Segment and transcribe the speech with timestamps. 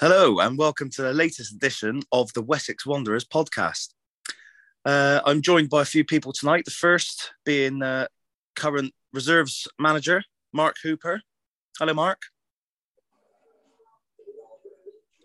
[0.00, 3.88] Hello, and welcome to the latest edition of the Wessex Wanderers podcast.
[4.82, 6.64] Uh, I'm joined by a few people tonight.
[6.64, 8.06] The first being uh,
[8.56, 10.22] current reserves manager,
[10.54, 11.20] Mark Hooper.
[11.78, 12.22] Hello, Mark.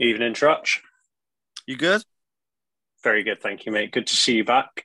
[0.01, 0.79] Evening, Trutch.
[1.65, 2.03] You good?
[3.01, 3.93] Very good, thank you, mate.
[3.93, 4.83] Good to see you back.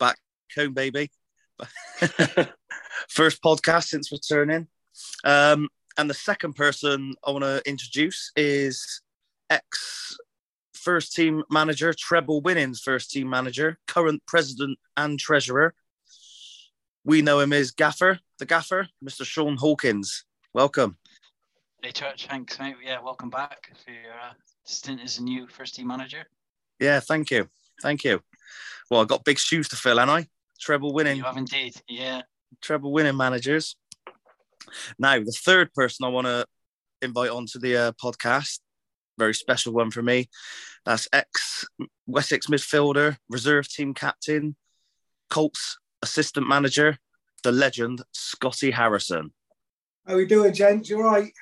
[0.00, 0.18] Back
[0.56, 1.12] home, baby.
[3.08, 4.66] First podcast since returning.
[5.22, 9.02] Um, and the second person I want to introduce is
[9.50, 10.16] ex
[10.74, 15.74] first team manager, treble winnings first team manager, current president and treasurer.
[17.04, 19.24] We know him as Gaffer, the Gaffer, Mr.
[19.24, 20.24] Sean Hawkins.
[20.52, 20.96] Welcome.
[21.82, 22.26] Hey, Church.
[22.28, 22.76] Thanks, mate.
[22.84, 24.32] Yeah, welcome back for your uh,
[24.64, 26.24] stint as a new first team manager.
[26.80, 27.48] Yeah, thank you.
[27.82, 28.20] Thank you.
[28.90, 30.28] Well, I've got big shoes to fill, haven't I?
[30.60, 31.16] Treble winning.
[31.16, 31.74] You have indeed.
[31.88, 32.22] Yeah.
[32.62, 33.76] Treble winning managers.
[34.98, 36.46] Now, the third person I want to
[37.02, 38.60] invite onto the uh, podcast,
[39.18, 40.28] very special one for me.
[40.84, 41.66] That's ex
[42.06, 44.56] Wessex midfielder, reserve team captain,
[45.30, 46.98] Colts assistant manager,
[47.42, 49.32] the legend Scotty Harrison.
[50.06, 50.88] How are we doing, gents?
[50.88, 51.32] You all right?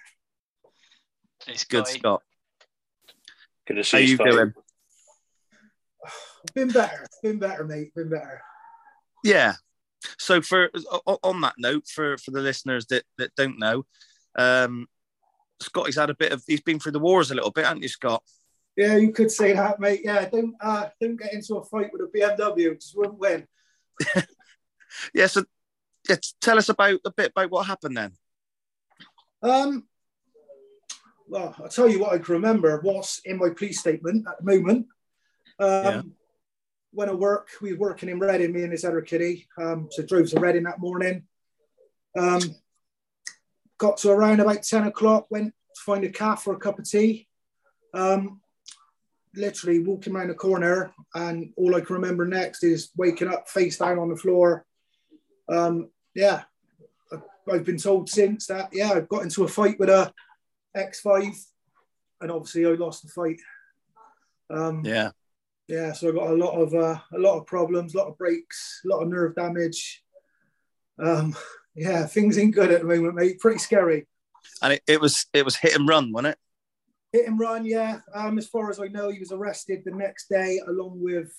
[1.47, 2.23] It's Good, Scott.
[3.67, 4.31] Good to see How you, you Scotty.
[4.31, 4.53] doing?
[6.55, 7.07] Been better.
[7.23, 7.95] Been better, mate.
[7.95, 8.41] Been better.
[9.23, 9.55] Yeah.
[10.19, 10.71] So for
[11.23, 13.85] on that note, for for the listeners that that don't know,
[14.37, 14.87] um,
[15.61, 17.89] Scotty's had a bit of he's been through the wars a little bit, hasn't you,
[17.89, 18.23] Scott?
[18.77, 20.01] Yeah, you could say that, mate.
[20.05, 22.75] Yeah, don't uh, don't get into a fight with a BMW.
[22.75, 23.47] Just won't win.
[25.13, 25.27] Yeah.
[25.27, 25.45] So
[26.09, 28.13] yeah, tell us about a bit about what happened then.
[29.43, 29.89] Um,
[31.27, 32.81] well, I'll tell you what I can remember.
[32.83, 34.87] What's in my police statement at the moment?
[35.59, 36.03] Um, Yeah.
[36.95, 39.49] When to work, we were working in Reading, me and this other kiddie.
[39.59, 41.25] Um, so drove to Reading that morning.
[42.17, 42.41] Um,
[43.79, 46.89] got to around about 10 o'clock, went to find a calf for a cup of
[46.89, 47.27] tea.
[47.93, 48.41] Um,
[49.35, 53.79] literally walking around the corner, and all I can remember next is waking up face
[53.79, 54.65] down on the floor.
[55.49, 56.45] Um, yeah,
[57.51, 60.13] I've been told since that, yeah, I got into a fight with a
[60.77, 61.37] X5,
[62.21, 63.41] and obviously I lost the fight.
[64.49, 65.11] Um, Yeah.
[65.69, 68.19] Yeah, so I got a lot of uh, a lot of problems, a lot of
[68.19, 70.03] breaks, a lot of nerve damage.
[70.99, 71.35] Um,
[71.75, 73.41] yeah, things ain't good at the moment, mate.
[73.41, 74.07] Pretty scary.
[74.63, 76.39] And it, it was it was hit and run, wasn't it?
[77.13, 78.01] Hit and run, yeah.
[78.15, 81.33] Um, as far as I know, he was arrested the next day, along with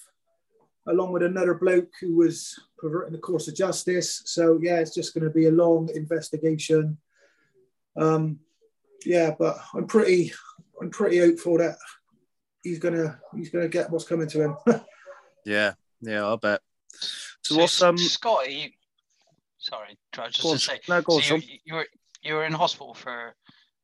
[0.88, 4.22] along with another bloke who was perverting the course of justice.
[4.26, 6.98] So yeah, it's just going to be a long investigation.
[7.98, 8.40] Um,
[9.06, 10.34] yeah, but I'm pretty
[10.82, 11.78] I'm pretty hopeful that
[12.66, 14.58] he's gonna he's gonna get what's coming to him.
[15.46, 15.74] Yeah.
[16.02, 16.62] Yeah, I bet.
[17.44, 18.54] So So, what's um Scotty?
[18.54, 18.70] You,
[19.60, 20.80] sorry, Trudge, just Go to say.
[20.90, 21.86] no, go on, so you, you were
[22.24, 23.36] you were in hospital for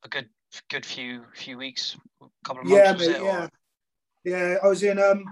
[0.03, 0.27] a good
[0.71, 2.99] good few few weeks, a couple of months.
[2.99, 3.47] was mate, it, or- yeah,
[4.23, 4.57] yeah.
[4.63, 5.23] I was in um,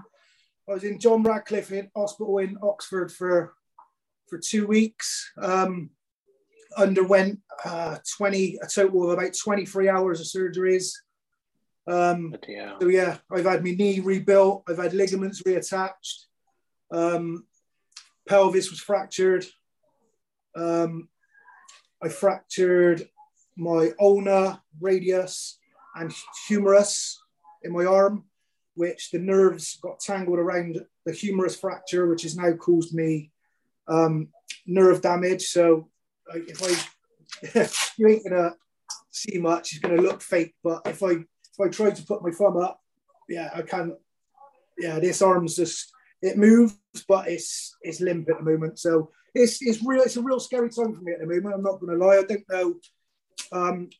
[0.68, 3.54] I was in John Radcliffe in hospital in Oxford for
[4.28, 5.32] for two weeks.
[5.42, 5.90] Um,
[6.76, 10.92] underwent uh, twenty a total of about twenty three hours of surgeries.
[11.86, 14.64] Um, Bloody so yeah, I've had my knee rebuilt.
[14.68, 16.26] I've had ligaments reattached.
[16.92, 17.46] Um,
[18.28, 19.46] pelvis was fractured.
[20.56, 21.08] Um,
[22.02, 23.08] I fractured
[23.56, 25.58] my ulna, radius,
[25.94, 26.12] and
[26.48, 27.20] humerus
[27.62, 28.24] in my arm,
[28.74, 33.30] which the nerves got tangled around the humerus fracture, which has now caused me
[33.88, 34.28] um,
[34.66, 35.46] nerve damage.
[35.46, 35.88] So
[36.34, 37.68] if I,
[37.98, 38.54] you ain't gonna
[39.10, 40.54] see much, it's gonna look fake.
[40.62, 41.24] But if I
[41.60, 42.80] I try to put my thumb up,
[43.30, 43.96] yeah, I can.
[44.78, 46.74] Yeah, this arm's just it moves,
[47.08, 48.78] but it's it's limp at the moment.
[48.78, 50.02] So it's it's real.
[50.02, 51.54] It's a real scary time for me at the moment.
[51.54, 52.18] I'm not going to lie.
[52.18, 52.74] I don't know
[53.52, 53.90] um,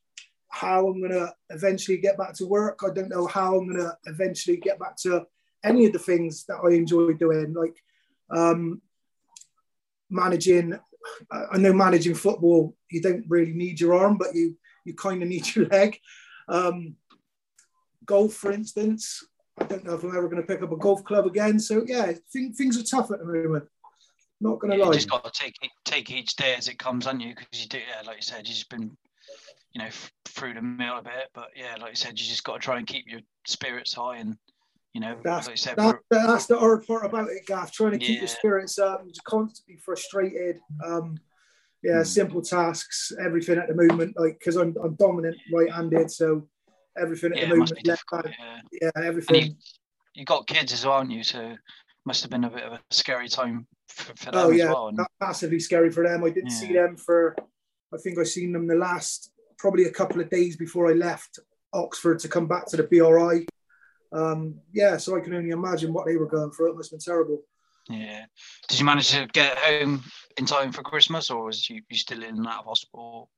[0.49, 2.81] how I'm going to eventually get back to work.
[2.85, 5.27] I don't know how I'm going to eventually get back to
[5.63, 7.77] any of the things that I enjoy doing, like
[8.31, 8.83] um,
[10.11, 10.79] managing.
[11.31, 15.29] I know managing football, you don't really need your arm, but you you kind of
[15.31, 15.99] need your leg.
[16.49, 16.97] Um,
[18.11, 19.25] golf, for instance,
[19.59, 21.61] I don't know if I'm ever going to pick up a golf club again.
[21.61, 23.65] So yeah, thing, things are tough at the moment.
[24.41, 24.89] Not going to You lie.
[24.89, 25.55] You just got to take
[25.85, 27.35] take each day as it comes, haven't you?
[27.37, 28.97] Because you do, yeah, like you said, you've just been,
[29.73, 31.29] you know, f- through the mill a bit.
[31.35, 34.17] But yeah, like you said, you just got to try and keep your spirits high,
[34.17, 34.37] and
[34.95, 37.71] you know, That's- like you said, that, that's the hard part about it, Gaff.
[37.71, 40.59] Trying to keep your spirits up, you're constantly frustrated.
[40.85, 41.19] Um,
[41.83, 42.05] yeah, Hmm.
[42.05, 44.19] simple tasks, everything at the moment.
[44.19, 46.49] Like because I'm I'm dominant right-handed, so
[47.01, 48.35] everything at yeah, the it must moment be left difficult.
[48.35, 48.69] hand.
[48.73, 48.91] Yeah.
[48.97, 49.43] Yeah, everything.
[49.43, 49.55] you,
[50.15, 51.23] you got kids as well, aren't you?
[51.23, 51.57] So
[52.05, 54.89] must have been a bit of a scary time for, for them Oh as well.
[54.89, 56.25] And, massively scary for them.
[56.25, 57.37] I didn't see them for.
[57.93, 61.39] I think I seen them the last probably a couple of days before I left
[61.73, 63.47] Oxford to come back to the BRI.
[64.13, 66.71] Um, yeah, so I can only imagine what they were going through.
[66.71, 67.43] It must have been terrible.
[67.89, 68.25] Yeah.
[68.69, 70.03] Did you manage to get home
[70.37, 73.29] in time for Christmas, or was you, you still in and out of hospital?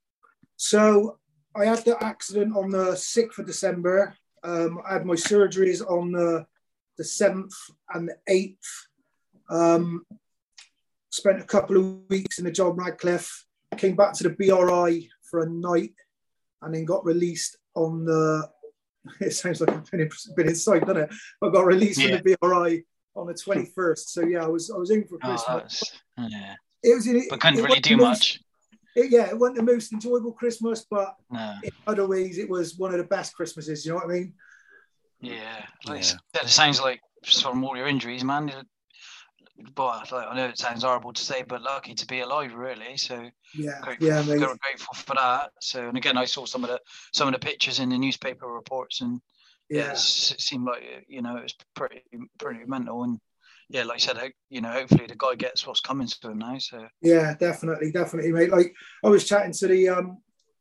[0.56, 1.18] So
[1.54, 4.14] I had the accident on the 6th of December.
[4.42, 6.46] Um, I had my surgeries on the,
[6.98, 7.52] the 7th
[7.94, 8.56] and the 8th.
[9.50, 10.06] Um,
[11.10, 13.44] spent a couple of weeks in the John Radcliffe,
[13.76, 15.94] came back to the BRI for a night,
[16.62, 18.48] and then got released on the.
[19.20, 21.10] It sounds like I've been, been inside, doesn't it?
[21.42, 22.18] I got released Yeah.
[22.18, 22.84] from the BRI
[23.16, 23.98] on the 21st.
[23.98, 25.82] So yeah, I was I was in for Oh, Christmas.
[26.16, 26.54] yeah.
[26.84, 28.40] it was in, But couldn't it really do much.
[28.94, 31.54] It- yeah, it wasn't the most enjoyable Christmas, but No.
[31.62, 33.84] in other ways, it was one of the best Christmases.
[33.84, 34.34] You know what I mean?
[35.20, 35.66] Yeah.
[35.86, 36.16] Like Yeah.
[36.34, 38.52] said, it sounds like from all your injuries, man.
[39.74, 42.96] But like, I know it sounds horrible to say, but lucky to be alive, really.
[42.96, 44.38] So Yeah, grateful, yeah, mate.
[44.38, 45.52] grateful grateful for that.
[45.60, 46.80] So, and again, I saw some of the
[47.12, 49.20] some of the pictures in the newspaper reports, and
[49.68, 52.02] yeah, Yeah, it seemed like you know it was pretty
[52.38, 53.04] pretty mental.
[53.04, 53.20] And
[53.72, 56.58] yeah, like I said, you know, hopefully the guy gets what's coming to him now.
[56.58, 58.50] So yeah, definitely, definitely, mate.
[58.50, 60.18] Like I was chatting to the um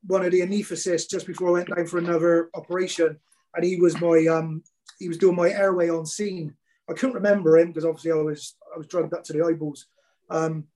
[0.07, 3.19] one of the anaesthetists just before I went down for another operation,
[3.53, 4.63] and he was my um
[4.97, 6.55] he was doing my airway on scene.
[6.89, 9.87] I couldn't remember him because obviously I was I was drugged up to the eyeballs.
[10.29, 10.67] Um,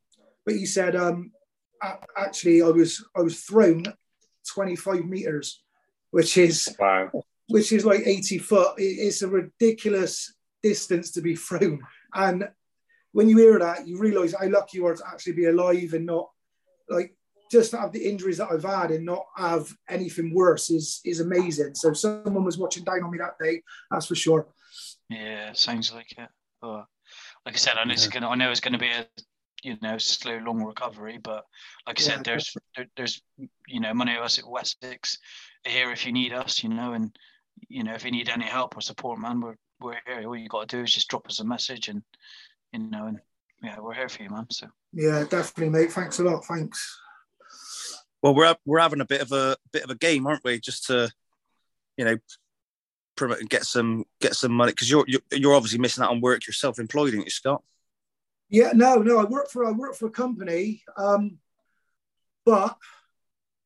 [0.46, 1.32] but he said um
[1.82, 3.86] a- actually I was I was thrown
[4.54, 5.64] 25 meters,
[6.12, 7.12] which is Wow.
[7.48, 8.74] which is like 80 foot.
[8.78, 11.80] It's a ridiculous distance to be thrown.
[12.16, 12.50] And
[13.12, 16.06] when you hear that, you realize how lucky you are to actually be alive and
[16.06, 16.30] not
[16.90, 17.16] like
[17.52, 21.20] just to have the injuries that I've had and not have anything worse is is
[21.20, 21.76] amazing.
[21.76, 24.48] So someone was watching down on me that day, that's for sure.
[25.10, 26.30] yeah, sounds like it.
[26.62, 26.86] But
[27.46, 29.08] like I said, I know it's gonna I know it's gonna be a
[29.64, 31.20] you know slow, long recovery.
[31.22, 31.46] But
[31.88, 33.22] like I Yeah, said, there's there, there's
[33.68, 35.20] you know many of us at Wessex
[35.66, 37.16] are here if you need us, you know, and
[37.70, 40.28] you know if you need any help or support, man, we're we're here.
[40.28, 42.02] All you got to do is just drop us a message, and
[42.72, 43.20] you know, and
[43.64, 44.48] yeah, we're here for you, man.
[44.50, 45.92] So Yeah, definitely, mate.
[45.92, 46.46] Thanks a lot.
[46.46, 47.00] Thanks.
[48.22, 50.60] Well, we're we're having a bit of a bit of a game, aren't we?
[50.60, 51.12] Just to,
[51.98, 52.18] you know,
[53.16, 56.22] promote and get some get some money because you're, you're you're obviously missing out on
[56.22, 56.46] work.
[56.46, 57.64] You're self-employed, aren't you, Scott?
[58.50, 59.20] Yeah, no, no.
[59.20, 61.38] I work for I work for a company, um,
[62.46, 62.76] but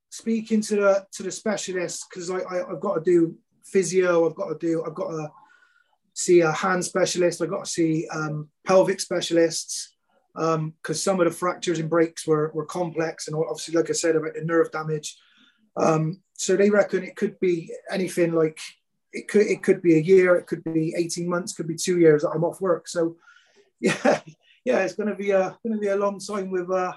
[0.09, 4.27] speaking to the to the specialists because I, I I've got to do physio.
[4.27, 4.83] I've got to do.
[4.85, 5.29] I've got to
[6.19, 7.42] see a hand specialist.
[7.42, 9.95] I've got to see um, pelvic specialists
[10.36, 14.16] because some of the fractures and breaks were were complex and obviously, like I said
[14.16, 15.18] about the nerve damage.
[15.77, 18.60] Um, so they reckon it could be anything like
[19.13, 22.00] it could it could be a year, it could be eighteen months, could be two
[22.00, 22.88] years that I'm off work.
[22.89, 23.16] So
[23.80, 24.19] yeah,
[24.66, 26.94] yeah, it's to be a to be a long time with uh,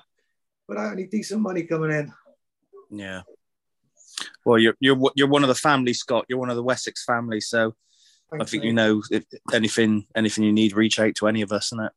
[0.69, 2.13] without any decent money coming in.
[2.91, 3.23] Yeah.
[4.45, 6.27] Well, you're you're you're one of the family, Scott.
[6.29, 7.77] You're one of the Wessex family, so
[8.40, 8.69] I think mate.
[8.69, 11.93] you know if anything anything you need, reach out to any of us, isn't it?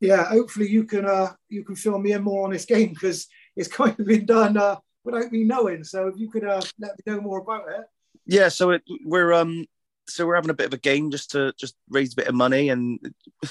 [0.00, 3.26] Yeah, hopefully you can uh, you can fill me in more on this game because
[3.56, 5.84] it's kind of been done uh, without me knowing.
[5.84, 7.84] So if you could uh, let me know more about it.
[8.26, 8.48] Yeah.
[8.48, 9.66] So it, we're um
[10.08, 12.34] so we're having a bit of a game just to just raise a bit of
[12.34, 12.98] money, and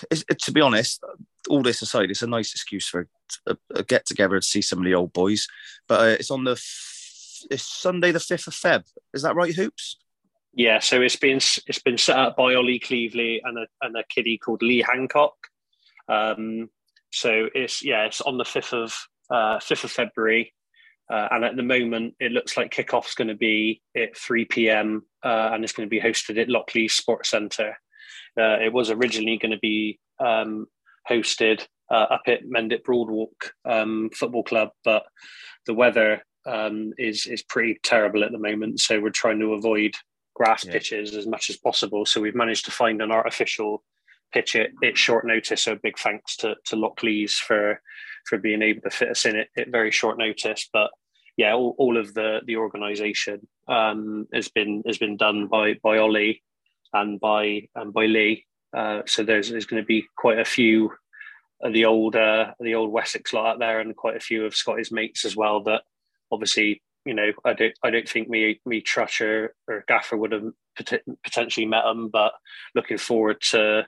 [0.09, 1.03] it's, it, to be honest,
[1.49, 3.07] all this aside, it's a nice excuse for
[3.45, 5.47] a, a get together to see some of the old boys.
[5.87, 8.83] But uh, it's on the f- it's Sunday the fifth of Feb.
[9.13, 9.97] Is that right, Hoops?
[10.55, 14.05] Yeah, so it's been it's been set up by Ollie Cleveley and a and a
[14.07, 15.35] kiddie called Lee Hancock.
[16.07, 16.69] Um,
[17.11, 18.95] so it's yeah, it's on the fifth of
[19.29, 20.53] uh, fifth of February,
[21.11, 25.03] uh, and at the moment it looks like kickoff's going to be at three pm,
[25.25, 27.77] uh, and it's going to be hosted at Lockleaze Sports Centre.
[28.39, 30.67] Uh, it was originally going to be um,
[31.09, 35.03] hosted uh, up at Mendip Broadwalk um, Football Club, but
[35.65, 39.95] the weather um, is is pretty terrible at the moment, so we're trying to avoid
[40.35, 40.73] grass Yeah.
[40.73, 42.05] pitches as much as possible.
[42.05, 43.83] So we've managed to find an artificial
[44.33, 45.63] pitch at, at short notice.
[45.63, 47.81] So big thanks to to Lockleaze for
[48.27, 50.69] for being able to fit us in it at very short notice.
[50.71, 50.91] But
[51.37, 55.97] yeah, all, all of the the organisation um, has been has been done by by
[55.97, 56.43] Ollie
[56.93, 58.45] and by and by Lee.
[58.75, 60.91] Uh, so there's there's going to be quite a few
[61.61, 64.55] of the old uh, the old Wessex lot out there, and quite a few of
[64.55, 65.63] Scotty's mates as well.
[65.63, 65.83] That
[66.31, 70.51] obviously, you know, I don't I don't think me me Trusher or Gaffer would have
[70.77, 72.33] pot- potentially met them, but
[72.73, 73.85] looking forward to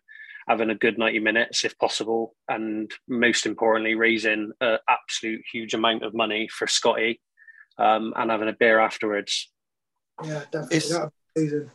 [0.48, 6.04] having a good 90 minutes if possible and most importantly raising an absolute huge amount
[6.04, 7.20] of money for Scotty
[7.78, 9.52] um, and having a beer afterwards
[10.24, 10.78] Yeah, definitely.
[10.78, 11.72] It's- That'd be amazing.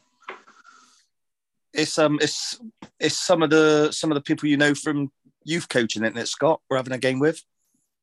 [1.74, 2.60] It's um it's
[3.00, 5.10] it's some of the some of the people you know from
[5.44, 6.60] youth coaching, isn't it, Scott?
[6.68, 7.42] We're having a game with.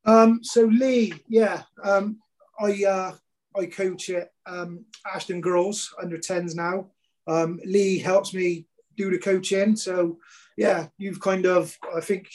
[0.05, 2.17] Um, so Lee, yeah, um,
[2.59, 3.15] I uh,
[3.55, 6.91] I coach at um, Ashton Girls under 10s now.
[7.27, 8.65] Um, Lee helps me
[8.95, 9.75] do the coaching.
[9.75, 10.19] So,
[10.57, 12.29] yeah, you've kind of, I think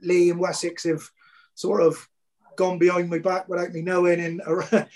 [0.00, 1.02] Lee and Wessex have
[1.54, 2.08] sort of
[2.56, 4.42] gone behind my back without me knowing and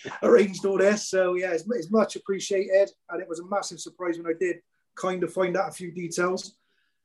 [0.22, 1.08] arranged all this.
[1.08, 2.90] So, yeah, it's, it's much appreciated.
[3.10, 4.56] And it was a massive surprise when I did
[4.96, 6.56] kind of find out a few details.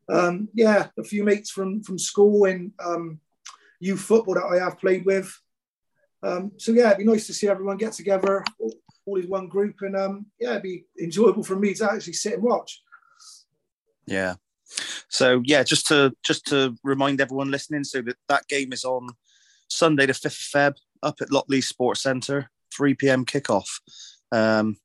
[0.09, 3.19] Um, yeah, a few mates from, from school and um,
[3.79, 5.37] youth football that I have played with.
[6.23, 9.75] Um, so yeah, it'd be nice to see everyone get together, all, as one group,
[9.81, 12.81] and um, yeah, it'd be enjoyable for me to actually sit and watch.
[14.05, 14.35] Yeah.
[15.09, 19.07] So yeah, just to just to remind everyone listening, so that that game is on
[19.69, 23.67] Sunday, the fifth of Feb, up at Lockleaze Sports Centre, three pm kickoff.
[24.31, 24.75] Um,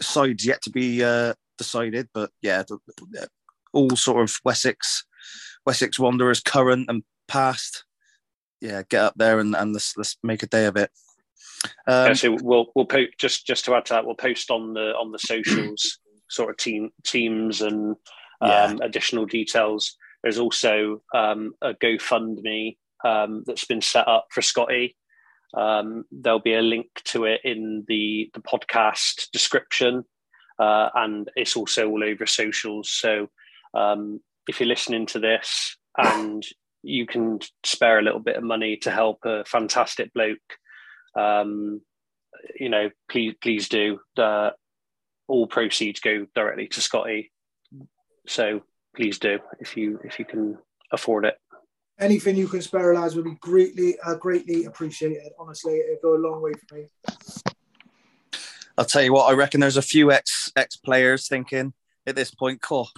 [0.00, 3.28] sides yet to be uh, decided, but yeah, the,
[3.72, 5.04] all sort of Wessex,
[5.66, 7.84] Wessex Wanderers, current and past
[8.60, 10.90] yeah, get up there and, and let's let's make a day of it.
[11.86, 14.74] Um, yeah, so we'll we'll post just just to add to that, we'll post on
[14.74, 15.98] the on the socials
[16.30, 17.96] sort of team teams and
[18.40, 18.76] um, yeah.
[18.82, 19.96] additional details.
[20.22, 24.96] There's also um, a GoFundMe um, that's been set up for Scotty.
[25.54, 30.04] Um, there'll be a link to it in the the podcast description,
[30.58, 32.90] uh, and it's also all over socials.
[32.90, 33.28] So
[33.74, 36.44] um, if you're listening to this and
[36.82, 40.38] you can spare a little bit of money to help a fantastic bloke,
[41.16, 41.80] um,
[42.58, 43.98] you know, please please do.
[44.16, 44.50] Uh,
[45.26, 47.32] all proceeds go directly to Scotty,
[48.26, 48.62] so
[48.96, 50.58] please do if you if you can
[50.92, 51.36] afford it.
[52.00, 55.32] Anything you can spare, lads, would be greatly uh, greatly appreciated.
[55.38, 56.86] Honestly, it'd go a long way for me.
[58.76, 61.72] I'll tell you what, I reckon there's a few ex ex players thinking
[62.06, 62.88] at this point, cool.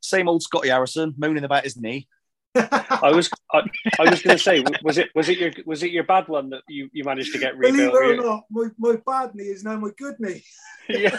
[0.00, 2.08] Same old Scotty Harrison moaning about his knee.
[2.56, 3.62] I was I,
[3.98, 6.50] I was going to say was it was it your was it your bad one
[6.50, 7.92] that you, you managed to get rebuilt?
[7.92, 10.44] Believe it or not, my, my bad knee is now my good knee.
[10.88, 11.18] yeah,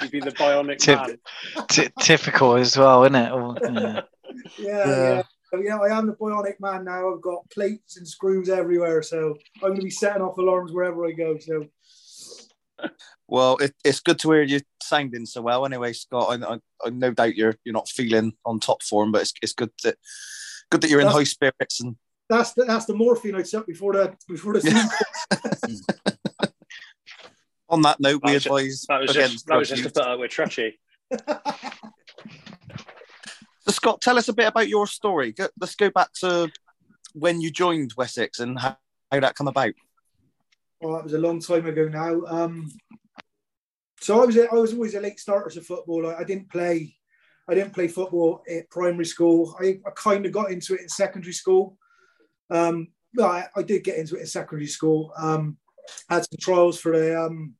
[0.00, 1.18] you'd be the bionic Tip, man.
[1.70, 3.32] T- typical as well, isn't it?
[3.32, 4.00] Oh, yeah.
[4.58, 5.22] yeah, yeah.
[5.60, 7.14] Yeah, I am the bionic man now.
[7.14, 11.06] I've got plates and screws everywhere, so I'm going to be setting off alarms wherever
[11.06, 11.36] I go.
[11.38, 11.66] So,
[13.28, 15.66] well, it, it's good to hear you sounding so well.
[15.66, 19.22] Anyway, Scott, I, I, I no doubt you're you're not feeling on top form, but
[19.22, 19.96] it's, it's good that
[20.72, 21.94] good that you're in high spirits and
[22.32, 24.90] that's the, that's the morphine I took before the before the.
[27.68, 30.18] On that note, that we advise that was just, that was just to put up
[30.18, 30.78] with trashy.
[31.10, 31.20] so,
[33.68, 35.32] Scott, tell us a bit about your story.
[35.32, 36.50] Go, let's go back to
[37.14, 38.76] when you joined Wessex and how,
[39.10, 39.72] how that come about.
[40.82, 42.20] Well, that was a long time ago now.
[42.26, 42.70] Um,
[44.00, 46.06] so I was a, I was always a late starter to football.
[46.08, 46.94] I, I didn't play
[47.48, 49.56] I didn't play football at primary school.
[49.60, 51.76] I, I kind of got into it in secondary school.
[52.50, 52.88] Um,
[53.20, 55.12] I, I, did get into it in secondary school.
[55.16, 55.56] Um,
[56.08, 57.54] had some trials for the um,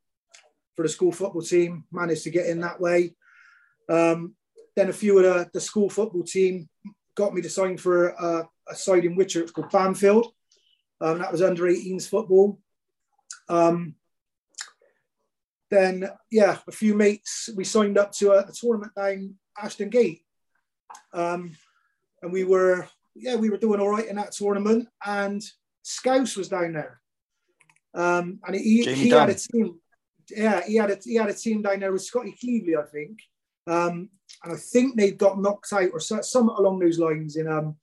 [0.76, 1.84] for the school football team.
[1.90, 3.14] Managed to get in that way.
[3.88, 4.34] Um,
[4.76, 6.68] then a few of the, the, school football team
[7.14, 10.32] got me to sign for a, a side in Whitchurch called Banfield.
[11.00, 12.58] Um, that was under 18s football.
[13.48, 13.96] Um,
[15.70, 17.50] then yeah, a few mates.
[17.54, 20.23] We signed up to a, a tournament down Ashton Gate.
[21.12, 21.56] Um,
[22.23, 24.88] and we were, yeah, we were doing all right in that tournament.
[25.04, 25.42] And
[25.82, 27.00] Scouse was down there.
[27.94, 29.78] Um, and he, he had a team.
[30.30, 33.18] Yeah, he had a he had a team down there with Scotty Cleveley, I think.
[33.66, 34.09] Um,
[34.44, 37.37] and I think they got knocked out or something along those lines.
[37.37, 37.76] In um,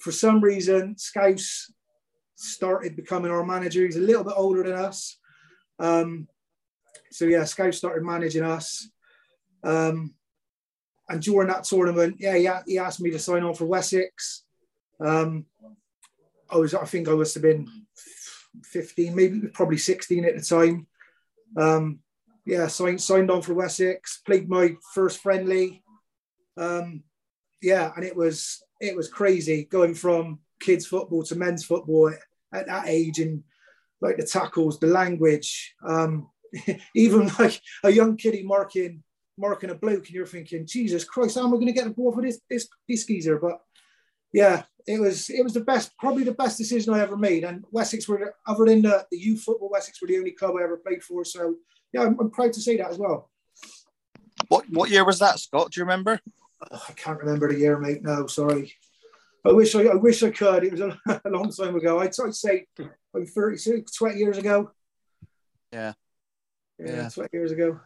[0.00, 1.72] for some reason, Scouse
[2.36, 3.84] started becoming our manager.
[3.84, 5.18] He's a little bit older than us.
[5.78, 6.28] Um,
[7.10, 8.88] so yeah, Scouse started managing us.
[9.64, 10.14] Um,
[11.08, 14.44] and during that tournament, yeah, he, he asked me to sign on for Wessex.
[15.00, 15.46] Um,
[16.50, 17.68] I was, I think I must have been
[18.64, 20.86] 15, maybe probably 16 at the time.
[21.56, 22.00] Um,
[22.44, 24.20] yeah, signed signed on for Wessex.
[24.26, 25.82] Played my first friendly.
[26.56, 27.04] Um,
[27.60, 32.12] yeah, and it was it was crazy going from kids football to men's football
[32.52, 33.44] at that age, and
[34.00, 36.28] like the tackles, the language, um,
[36.96, 39.02] even like a young kiddie marking
[39.38, 41.90] marking a bloke and you're thinking, Jesus Christ, how am I going to get the
[41.90, 43.38] ball for this this this geezer?
[43.38, 43.60] But
[44.32, 47.44] yeah, it was it was the best, probably the best decision I ever made.
[47.44, 50.62] And Wessex were, other than the, the youth football, Wessex were the only club I
[50.62, 51.24] ever played for.
[51.24, 51.56] So
[51.92, 53.30] yeah, I'm, I'm proud to say that as well.
[54.48, 55.70] What what year was that, Scott?
[55.70, 56.20] Do you remember?
[56.70, 58.02] Oh, I can't remember the year, mate.
[58.02, 58.72] No, sorry.
[59.44, 60.64] I wish I, I wish I could.
[60.64, 61.98] It was a, a long time ago.
[61.98, 62.66] I'd, I'd say
[63.12, 64.70] like 30, 20 years ago.
[65.72, 65.92] Yeah.
[66.78, 67.08] Yeah, yeah.
[67.08, 67.80] 20 years ago.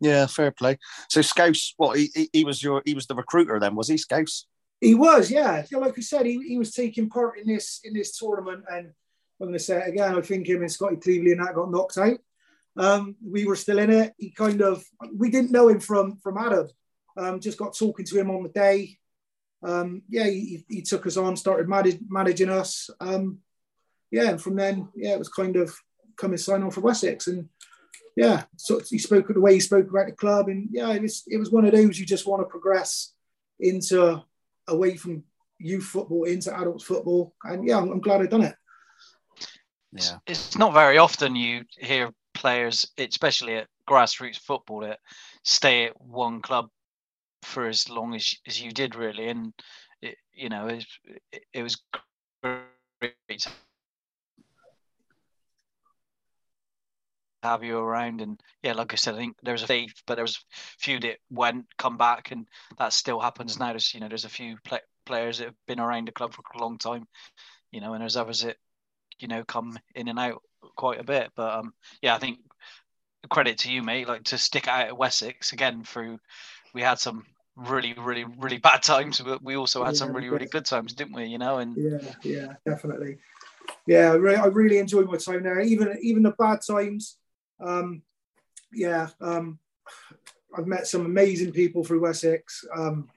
[0.00, 0.78] Yeah, fair play.
[1.08, 4.46] So Scouse, what he, he was your he was the recruiter then, was he Scouse?
[4.80, 5.64] He was, yeah.
[5.72, 8.88] like I said, he, he was taking part in this in this tournament, and
[9.40, 10.16] I'm going to say it again.
[10.16, 12.18] I think him and Scotty Cleveley and that got knocked out.
[12.76, 14.12] um, we were still in it.
[14.18, 14.84] He kind of
[15.16, 16.68] we didn't know him from from Adam.
[17.16, 18.98] Um, just got talking to him on the day.
[19.62, 22.90] Um, yeah, he, he, took us on, started manage, managing us.
[23.00, 23.38] Um,
[24.10, 25.74] yeah, and from then, yeah, it was kind of
[26.16, 27.48] coming sign on for Wessex, and
[28.16, 31.24] yeah, so he spoke the way he spoke about the club, and yeah, it was
[31.26, 33.12] it was one of those you just want to progress
[33.58, 34.22] into
[34.68, 35.24] away from
[35.58, 38.54] youth football into adult football, and yeah, I'm, I'm glad I've done it.
[39.92, 44.98] Yeah, it's not very often you hear players, especially at grassroots football, that
[45.44, 46.68] stay at one club
[47.42, 49.28] for as long as as you did, really.
[49.28, 49.52] And
[50.02, 50.84] it, you know, it,
[51.52, 51.80] it was
[52.42, 53.48] great
[57.44, 58.20] have you around.
[58.20, 60.56] And yeah, like I said, I think there was a few, but there was a
[60.78, 62.46] few that went, come back, and
[62.78, 63.70] that still happens now.
[63.70, 66.42] There's you know, there's a few play, players that have been around the club for
[66.54, 67.06] a long time,
[67.70, 68.56] you know, and there's others that
[69.18, 70.42] you know come in and out
[70.76, 71.30] quite a bit.
[71.36, 72.38] But um, yeah, I think
[73.30, 74.08] credit to you, mate.
[74.08, 76.18] Like to stick out at Wessex again through.
[76.72, 77.24] We had some
[77.56, 80.94] really, really, really bad times, but we also had yeah, some really, really good times,
[80.94, 81.26] didn't we?
[81.26, 83.18] You know, and yeah, yeah, definitely.
[83.86, 85.60] Yeah, I really enjoyed my time there.
[85.60, 87.18] Even even the bad times,
[87.64, 88.02] um,
[88.72, 89.58] yeah, um,
[90.56, 92.64] I've met some amazing people through Wessex.
[92.76, 93.08] Um,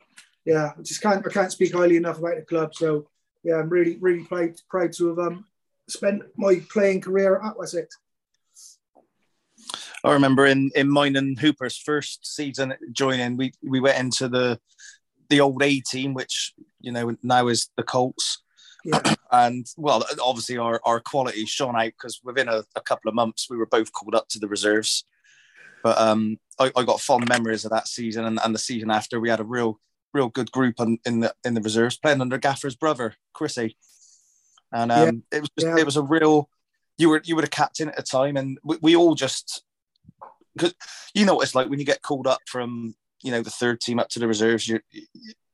[0.46, 2.74] yeah, I just can't I can't speak highly enough about the club.
[2.74, 3.10] So
[3.44, 5.46] yeah, I'm really really proud proud to have um,
[5.88, 7.98] spent my playing career at Wessex.
[10.04, 14.60] I remember in in mine and Hooper's first season joining, we we went into the
[15.30, 18.42] the old A team, which you know now is the Colts.
[18.88, 19.16] Yeah.
[19.32, 23.50] and well, obviously our our quality shone out because within a, a, couple of months
[23.50, 25.04] we were both called up to the reserves.
[25.84, 29.20] But um, I, I, got fond memories of that season and, and the season after.
[29.20, 29.80] We had a real
[30.14, 33.76] real good group on, in the in the reserves playing under Gaffer's brother Chrissy
[34.72, 35.38] and um, yeah.
[35.38, 35.78] it was just, yeah.
[35.78, 36.50] it was a real.
[36.98, 39.64] You were you were a captain at the time, and we, we all just
[40.56, 40.74] because
[41.14, 43.80] you know what it's like when you get called up from you know the third
[43.80, 44.68] team up to the reserves.
[44.68, 44.80] You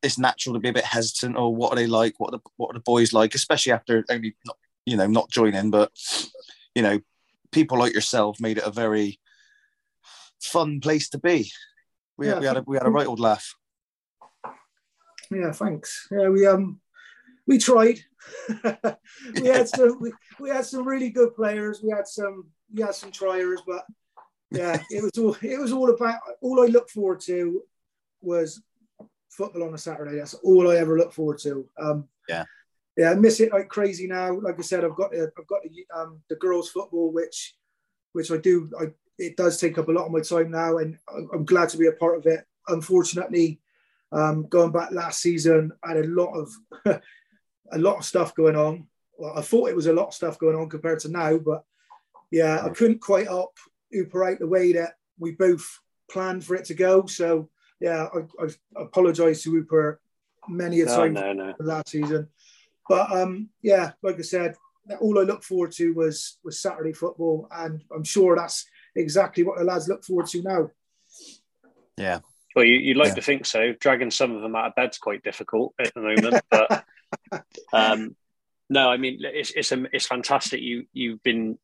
[0.03, 1.37] it's natural to be a bit hesitant.
[1.37, 2.19] Or what are they like?
[2.19, 3.33] What are the what are the boys like?
[3.33, 5.91] Especially after only not, you know not joining, but
[6.75, 6.99] you know
[7.51, 9.19] people like yourself made it a very
[10.41, 11.51] fun place to be.
[12.17, 13.55] We, yeah, we had a, we had a right old laugh.
[15.31, 16.07] Yeah, thanks.
[16.11, 16.79] Yeah, we um
[17.47, 17.99] we tried.
[19.41, 21.81] we had some we, we had some really good players.
[21.81, 23.85] We had some we had some triers, but
[24.51, 27.63] yeah, it was all it was all about all I looked forward to
[28.21, 28.61] was
[29.33, 30.17] football on a Saturday.
[30.17, 31.67] That's all I ever look forward to.
[31.77, 32.45] Um, yeah,
[32.97, 34.39] yeah, I miss it like crazy now.
[34.39, 37.55] Like I said, I've got the, I've got the, um, the girls football, which
[38.13, 38.69] which I do.
[38.79, 40.97] I it does take up a lot of my time now, and
[41.33, 42.45] I'm glad to be a part of it.
[42.67, 43.59] Unfortunately,
[44.11, 46.51] um, going back last season, I had a lot of
[47.71, 48.87] a lot of stuff going on.
[49.17, 51.63] Well, I thought it was a lot of stuff going on compared to now, but
[52.31, 53.57] yeah, I couldn't quite up
[53.91, 57.05] Hooper out the way that we both planned for it to go.
[57.05, 57.49] So
[57.83, 59.99] yeah, I, I apologise to Hooper
[60.47, 61.53] many a time no, no.
[61.59, 62.29] last season.
[62.87, 64.55] But um, yeah, like I said,
[65.01, 68.65] all I looked forward to was was Saturday football, and I'm sure that's
[68.95, 70.69] exactly what the lads look forward to now.
[71.97, 72.19] Yeah.
[72.55, 73.15] Well, you, would like yeah.
[73.15, 73.73] to think so.
[73.73, 76.85] Dragging some of them out of bed's quite difficult at the moment, but
[77.73, 78.15] um,
[78.69, 80.61] no, I mean it's it's a, it's fantastic.
[80.61, 81.59] You you've been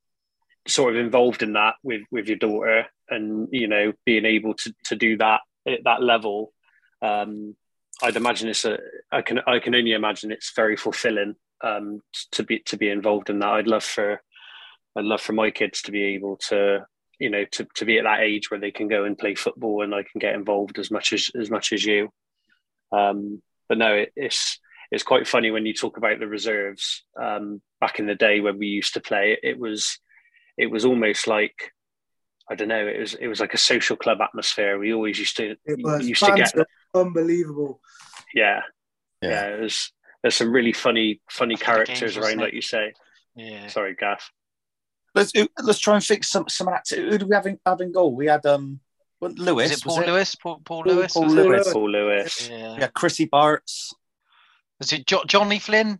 [0.67, 4.73] sort of involved in that with with your daughter, and you know being able to
[4.85, 5.39] to do that
[5.73, 6.53] at that level.
[7.01, 7.55] Um,
[8.01, 8.77] I'd imagine it's a.
[9.11, 12.01] I can I can only imagine it's very fulfilling um,
[12.31, 13.49] to be to be involved in that.
[13.49, 14.21] I'd love for
[14.95, 16.85] I'd love for my kids to be able to
[17.19, 19.83] you know to, to be at that age where they can go and play football
[19.83, 22.09] and I can get involved as much as as much as you.
[22.91, 24.59] Um, but no, it, it's
[24.91, 27.03] it's quite funny when you talk about the reserves.
[27.21, 29.99] Um, back in the day when we used to play, it, was
[30.57, 31.71] it was almost like
[32.49, 32.87] I don't know.
[32.87, 34.79] It was it was like a social club atmosphere.
[34.79, 36.53] We always used to it was used to get
[36.93, 37.79] unbelievable.
[38.33, 38.61] Yeah,
[39.21, 39.29] yeah.
[39.29, 42.93] yeah it was, there's some really funny funny characters around, like you say.
[43.35, 43.67] Yeah.
[43.67, 44.31] Sorry, Gaff.
[45.15, 45.31] Let's
[45.61, 47.09] let's try and fix some some activity.
[47.09, 48.15] Who do we have in, have in goal?
[48.15, 48.79] We had um
[49.21, 49.71] Lewis.
[49.71, 50.35] Is it Paul Lewis?
[50.35, 51.13] Paul, Paul, Paul Lewis.
[51.13, 51.73] Paul Lewis.
[51.73, 52.49] Paul Lewis.
[52.49, 52.77] Yeah.
[52.79, 53.93] yeah, Chrissy Bartz.
[54.79, 55.99] Was it jo- Johnny Flynn?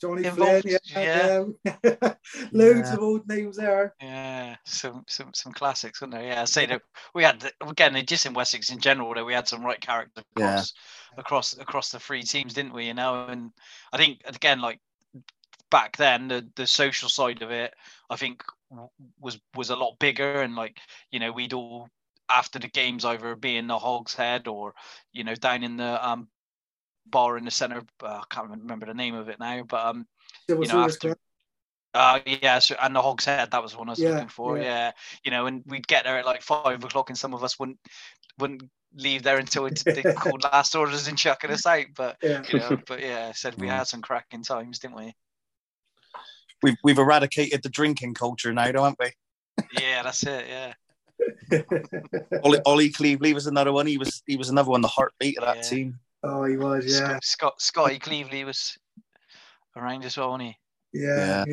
[0.00, 1.44] Johnny Flynn, yeah, yeah.
[1.64, 2.14] yeah.
[2.52, 2.94] loads yeah.
[2.94, 3.94] of old names there.
[4.00, 6.22] Yeah, some some some classics, weren't there?
[6.22, 6.82] Yeah, I say that
[7.14, 10.74] we had again just in Wessex in general, that we had some right characters across
[11.14, 11.20] yeah.
[11.20, 12.86] across across the three teams, didn't we?
[12.86, 13.52] You know, and
[13.92, 14.80] I think again, like
[15.70, 17.72] back then, the the social side of it,
[18.10, 18.42] I think
[19.20, 20.78] was was a lot bigger, and like
[21.10, 21.88] you know, we'd all
[22.28, 24.74] after the games either be in the Hog's Head or
[25.12, 26.28] you know down in the um
[27.10, 27.82] bar in the center.
[28.02, 30.06] Uh, I can't remember the name of it now, but um,
[30.48, 31.16] you know, after,
[31.94, 34.58] Uh, yeah, so, and the Hogshead, that was the one I was Yeah, looking for.
[34.58, 34.64] yeah.
[34.64, 34.92] Yeah.
[35.24, 37.78] you know, and we'd get there at like five o'clock, and some of us wouldn't
[38.38, 38.62] wouldn't
[38.94, 41.86] leave there until it, they called last orders and chucking us out.
[41.96, 42.42] But Yeah.
[42.48, 43.70] you know, but yeah, said we Mm.
[43.70, 45.14] had some cracking times, didn't we?
[46.62, 49.12] We've we've eradicated the drinking culture now, haven't we?
[49.72, 50.46] Yeah, that's it.
[50.48, 50.74] Yeah,
[52.42, 53.86] Ollie, Ollie Cleveley was another one.
[53.86, 55.68] He was he was another one, the heartbeat of that Yeah.
[55.68, 56.00] team.
[56.26, 57.18] Oh, he was, yeah.
[57.22, 58.76] Scott, Scott Scotty Cleveley was
[59.76, 60.54] around as well, wasn't
[60.92, 61.00] he?
[61.00, 61.44] Yeah.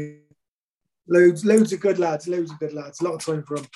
[1.07, 2.27] Loads, loads of good lads.
[2.27, 3.01] Loads of good lads.
[3.01, 3.67] A lot of time for them.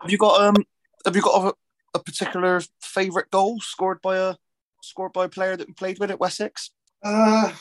[0.00, 0.56] Have you got um
[1.04, 4.34] have you got a, a particular favourite goal scored by a
[4.82, 6.70] scored by a player that we played with at Wessex?
[7.04, 7.52] Uh,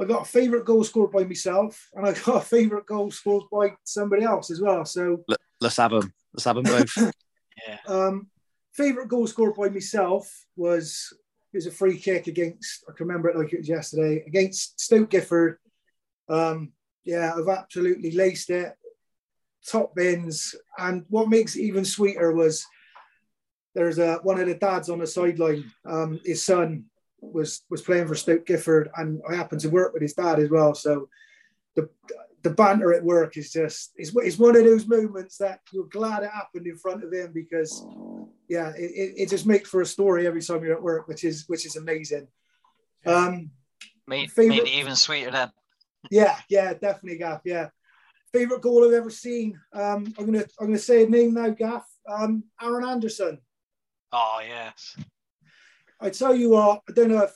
[0.00, 3.44] I got a favourite goal scored by myself, and I got a favourite goal scored
[3.50, 4.84] by somebody else as well.
[4.84, 5.24] So,
[5.60, 6.12] Let's have them.
[6.32, 7.14] Let's have them both.
[7.66, 8.28] Yeah, um,
[8.78, 11.12] favourite goal scored by myself was
[11.52, 12.84] it was a free kick against.
[12.88, 15.58] I can remember it like it was yesterday against Stoke Gifford.
[16.28, 16.72] Um,
[17.04, 18.74] yeah, I've absolutely laced it.
[19.66, 22.64] Top bins, and what makes it even sweeter was
[23.74, 25.64] there's a one of the dads on the sideline.
[25.84, 26.84] Um, his son
[27.20, 30.50] was was playing for Stoke Gifford, and I happened to work with his dad as
[30.50, 30.74] well.
[30.74, 31.08] So
[31.74, 31.88] the
[32.42, 36.22] the banter at work is just it's, it's one of those moments that you're glad
[36.22, 37.84] it happened in front of him because
[38.48, 41.24] yeah, it, it, it just makes for a story every time you're at work, which
[41.24, 42.28] is which is amazing.
[43.06, 43.50] Um,
[44.06, 45.50] made, Favourite- made it even sweeter then.
[46.10, 47.42] yeah, yeah, definitely, Gaff.
[47.44, 47.68] Yeah,
[48.32, 49.58] favorite goal I've ever seen.
[49.72, 51.86] Um, I'm gonna I'm gonna say a name now, Gaff.
[52.08, 53.38] Um, Aaron Anderson.
[54.12, 54.96] Oh yes,
[56.00, 57.34] I tell you what, I don't know if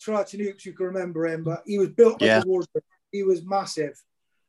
[0.00, 2.40] Triton Hoops you can remember him, but he was built like Yeah.
[2.42, 2.84] a wardrobe.
[3.12, 4.00] He was massive,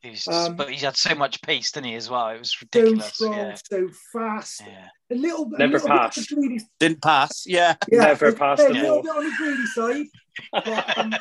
[0.05, 1.95] he's just, Um, but he had so much pace, didn't he?
[1.95, 3.13] As well, it was ridiculous.
[3.15, 3.59] so ridiculous.
[3.61, 4.61] strong, Yeah, so fast.
[4.65, 4.87] yeah.
[5.11, 6.17] A little bit, a Never little bit passed.
[6.17, 7.43] on the greedy, Didn't pass.
[7.45, 7.75] Yeah.
[7.91, 10.05] yeah, Never a- passed a little bit on the greedy side.
[10.51, 11.15] But, um,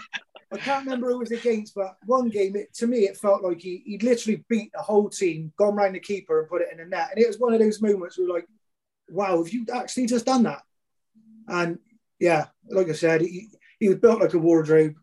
[0.52, 3.42] I can't remember who it was against, but one game, it, to me, it felt
[3.42, 6.68] like he he'd literally beat the whole team, gone round the keeper and put it
[6.70, 7.08] in the net.
[7.10, 8.46] And it was one of those moments where, like,
[9.08, 10.62] wow, have you actually just done that?
[11.48, 11.78] And
[12.20, 13.48] yeah, like I said, he,
[13.80, 14.94] he was built like a wardrobe.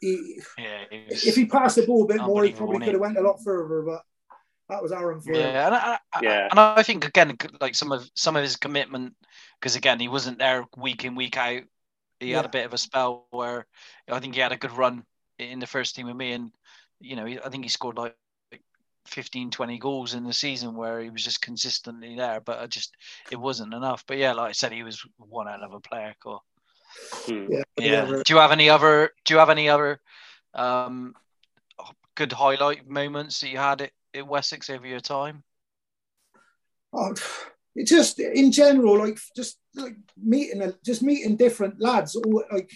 [0.00, 2.92] He, Yeah, he was, if he passed the ball a bit more, he probably could
[2.94, 3.82] have went a lot further.
[3.82, 4.02] But
[4.68, 5.40] that was Aaron for him.
[5.40, 6.48] yeah, and I, I, Yeah.
[6.50, 9.14] and I think again, like some of some of his commitment,
[9.60, 11.62] because again, he wasn't there week in week out.
[12.18, 13.66] He had a bit of a spell where
[14.08, 15.04] I think he had a good run
[15.38, 16.50] in the first team with me, and
[17.00, 18.14] you know, I think he scored like
[19.06, 22.94] 15, 20 goals in the season where he was just consistently there, but I just
[23.30, 24.04] it wasn't enough.
[24.06, 26.14] But yeah, like I said, he was one hell of a player.
[26.22, 26.44] Cool.
[27.26, 27.46] Hmm.
[27.50, 28.22] Yeah, Yeah.
[28.24, 29.12] Do you have any other?
[29.24, 30.00] Do you have any other
[30.54, 31.14] um,
[32.14, 35.42] good highlight moments that you had at, at Wessex over your time?
[36.92, 37.14] Oh,
[37.74, 42.16] it just in general, like just like meeting, just meeting different lads.
[42.16, 42.70] All like,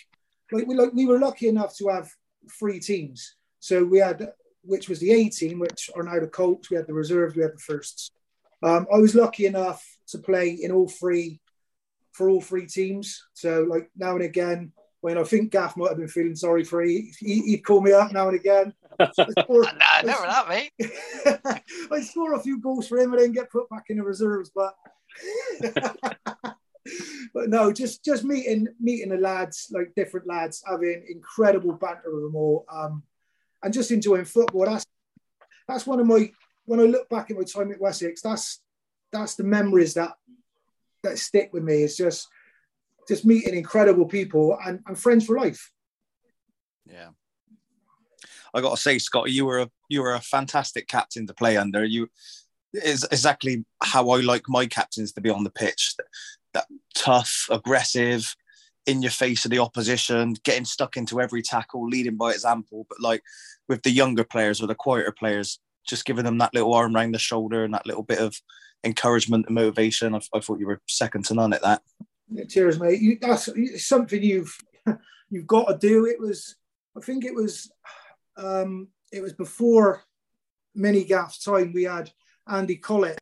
[0.52, 2.08] like we like we were lucky enough to have
[2.58, 3.34] three teams.
[3.60, 4.28] So we had,
[4.62, 6.70] which was the A team, which are now the Colts.
[6.70, 7.34] We had the reserves.
[7.34, 8.10] We had the firsts.
[8.62, 11.40] Um, I was lucky enough to play in all three
[12.14, 13.22] for all three teams.
[13.34, 16.80] So like now and again, when I think Gaff might have been feeling sorry for,
[16.82, 18.72] he, he he'd call me up now and again.
[19.48, 20.72] Or- Nah, never that, mate.
[21.90, 24.50] I score a few goals for him and then get put back in the reserves,
[24.54, 24.74] but
[27.34, 32.22] but no, just just meeting meeting the lads, like different lads, having incredible banter with
[32.24, 33.02] them all, um,
[33.62, 34.66] and just enjoying football.
[34.66, 34.86] That's
[35.66, 36.30] that's one of my
[36.66, 38.60] when I look back at my time at Wessex, that's
[39.12, 40.12] that's the memories that
[41.04, 41.82] that stick with me.
[41.82, 42.28] is just
[43.06, 45.70] just meeting incredible people and, and friends for life.
[46.86, 47.10] Yeah.
[48.54, 51.56] I got to say, Scott, you were a you were a fantastic captain to play
[51.56, 51.84] under.
[51.84, 52.08] You
[52.72, 55.94] is exactly how I like my captains to be on the pitch.
[56.54, 58.34] That tough, aggressive,
[58.86, 62.86] in your face of the opposition, getting stuck into every tackle, leading by example.
[62.88, 63.22] But like
[63.68, 67.12] with the younger players or the quieter players, just giving them that little arm around
[67.12, 68.40] the shoulder and that little bit of
[68.84, 70.14] encouragement and motivation.
[70.14, 71.82] I, I thought you were second to none at that.
[72.48, 73.00] Cheers, mate.
[73.00, 73.48] You, that's
[73.84, 74.56] something you've
[75.30, 76.06] you've got to do.
[76.06, 76.56] It was,
[76.96, 77.70] I think it was,
[78.36, 80.04] um, it was before
[80.74, 81.72] Mini Gaff's time.
[81.72, 82.10] We had
[82.48, 83.20] Andy Collett.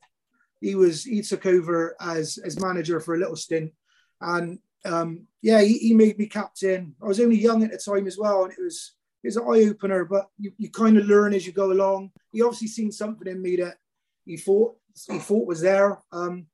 [0.61, 3.72] He was he took over as as manager for a little stint,
[4.20, 6.94] and um, yeah, he, he made me captain.
[7.03, 9.44] I was only young at the time as well, and it was it was an
[9.44, 10.05] eye opener.
[10.05, 12.12] But you, you kind of learn as you go along.
[12.33, 13.77] He obviously seen something in me that
[14.25, 14.77] he thought
[15.09, 15.98] he thought was there.
[16.12, 16.46] Um,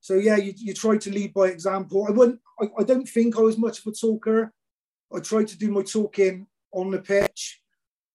[0.00, 2.06] so yeah, you, you try to lead by example.
[2.08, 2.40] I wouldn't.
[2.60, 4.52] I, I don't think I was much of a talker.
[5.14, 7.60] I tried to do my talking on the pitch.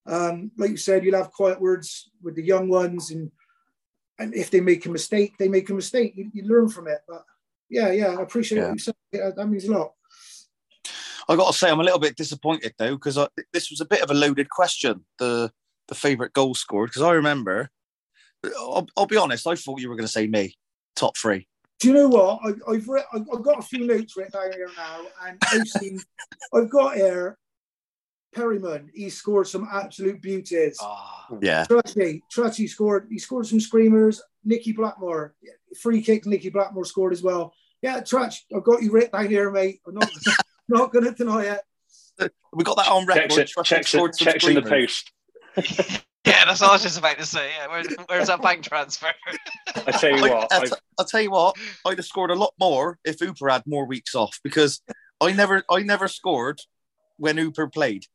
[0.06, 3.32] Um, like you said, you'll have quiet words with the young ones, and
[4.20, 6.14] and if they make a mistake, they make a mistake.
[6.16, 7.00] You, you learn from it.
[7.08, 7.24] But
[7.70, 8.68] yeah, yeah, I appreciate Yeah.
[8.68, 8.96] what you said.
[9.12, 9.94] Yeah, that means a lot.
[11.30, 13.18] I got to say, I'm a little bit disappointed though because
[13.54, 15.06] this was a bit of a loaded question.
[15.20, 15.52] The
[15.88, 17.70] the favourite goal scored because I remember.
[18.44, 19.48] I'll, I'll, be honest.
[19.48, 20.56] I thought you were going to say me,
[20.96, 21.48] top three.
[21.80, 22.40] Do you know what?
[22.46, 26.00] I, have re- I've got a few notes written down here now, and I've seen.
[26.54, 27.38] I've got here
[28.34, 28.90] Perryman.
[28.94, 30.78] He scored some absolute beauties.
[30.82, 31.66] Oh, yeah.
[31.66, 33.08] Trusty, Trusty scored.
[33.10, 34.22] He scored some screamers.
[34.44, 35.36] Nicky Blackmore,
[35.80, 36.26] free kick.
[36.26, 37.54] Nicky Blackmore scored as well.
[37.82, 39.82] Yeah, Trutch, I've got you written down here, mate.
[39.88, 40.10] I'm not
[40.68, 42.32] not going to deny it.
[42.54, 43.32] We got that on record.
[43.32, 45.12] Checks, checks, checks in the post.
[46.26, 47.50] yeah, that's what I was just about to say.
[47.58, 49.12] Yeah, Where, where's that bank transfer?
[49.88, 50.60] I tell you what, I,
[50.98, 51.56] will tell you what,
[51.86, 54.82] I'd have scored a lot more if Hooper had more weeks off because
[55.20, 56.60] I never, I never scored
[57.18, 58.06] when Hooper played.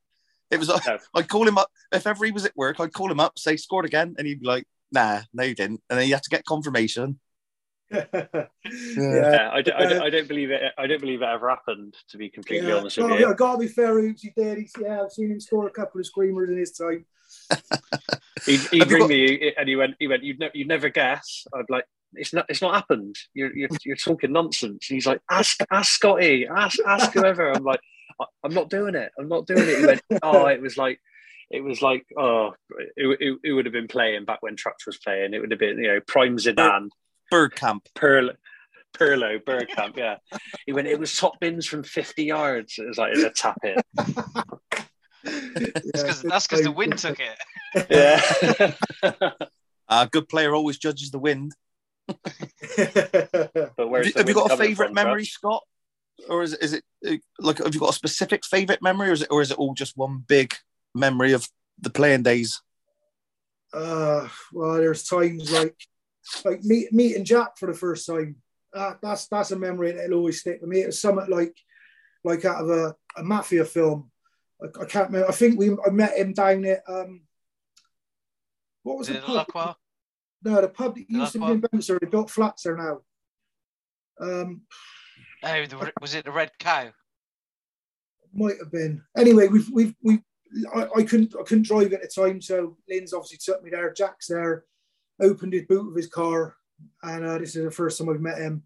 [0.50, 0.98] It was, no.
[1.14, 2.78] I'd call him up if ever he was at work.
[2.78, 5.82] I'd call him up, say scored again, and he'd be like, "Nah, no, you didn't,"
[5.90, 7.18] and then you have to get confirmation.
[7.90, 8.06] yeah,
[8.64, 10.62] yeah I, don't, I, don't, I, don't, believe it.
[10.76, 11.96] I don't believe it ever happened.
[12.10, 12.76] To be completely yeah.
[12.76, 14.00] honest with you, I gotta be fair.
[14.00, 14.58] He did.
[14.58, 17.04] He's, yeah, I've seen him score a couple of screamers in his time.
[18.46, 19.08] He'd, he'd ring got...
[19.08, 21.46] me and he went, he went, you'd, ne- you'd never guess.
[21.54, 23.16] I'd like, it's not, it's not happened.
[23.34, 24.88] You're, you're, you're talking nonsense.
[24.88, 27.50] And he's like, ask, ask Scotty, ask, ask whoever.
[27.50, 27.80] I'm like,
[28.42, 29.12] I'm not doing it.
[29.18, 29.78] I'm not doing it.
[29.78, 31.00] He went, oh, it was like,
[31.50, 32.54] it was like, oh,
[32.96, 35.34] it, it, it would have been playing back when Trucks was playing.
[35.34, 36.88] It would have been, you know, Prime Zidane.
[37.32, 37.80] Bergkamp.
[37.94, 38.30] Perl,
[38.96, 40.16] Pirlo, Bergkamp, yeah.
[40.64, 42.78] He went, it was top bins from 50 yards.
[42.78, 43.84] It was like, it's a tap it.
[45.26, 47.86] that's because the wind took it.
[47.90, 49.32] Yeah.
[49.88, 51.52] A good player always judges the wind.
[52.06, 52.18] but
[53.76, 55.62] where's have, you, have you got a favourite memory, Scott?
[56.28, 59.12] Or is it, is it uh, like have you got a specific favourite memory, or
[59.12, 60.54] is it or is it all just one big
[60.94, 61.48] memory of
[61.80, 62.60] the playing days?
[63.72, 65.76] Uh, well, there's times like
[66.44, 68.36] like meet, meeting Jack for the first time.
[68.74, 70.80] Uh, that's that's a memory that'll always stick with me.
[70.80, 71.56] It was something like
[72.24, 74.10] like out of a, a mafia film.
[74.62, 75.28] I, I, can't remember.
[75.28, 77.22] I think we I met him down at um,
[78.82, 79.22] what was it?
[79.22, 79.76] pub?
[80.44, 81.98] No, the pub that used to be in Bouncer.
[82.00, 83.00] They built flats there now.
[84.20, 84.62] Um,
[85.42, 86.90] oh, the, was it the Red Cow?
[88.32, 89.02] Might have been.
[89.16, 90.20] Anyway, we've we've we.
[90.74, 93.92] I, I couldn't I couldn't drive at the time, so Lynn's obviously took me there.
[93.92, 94.64] Jack's there
[95.20, 96.56] opened his boot of his car,
[97.02, 98.62] and uh, this is the first time I've met him.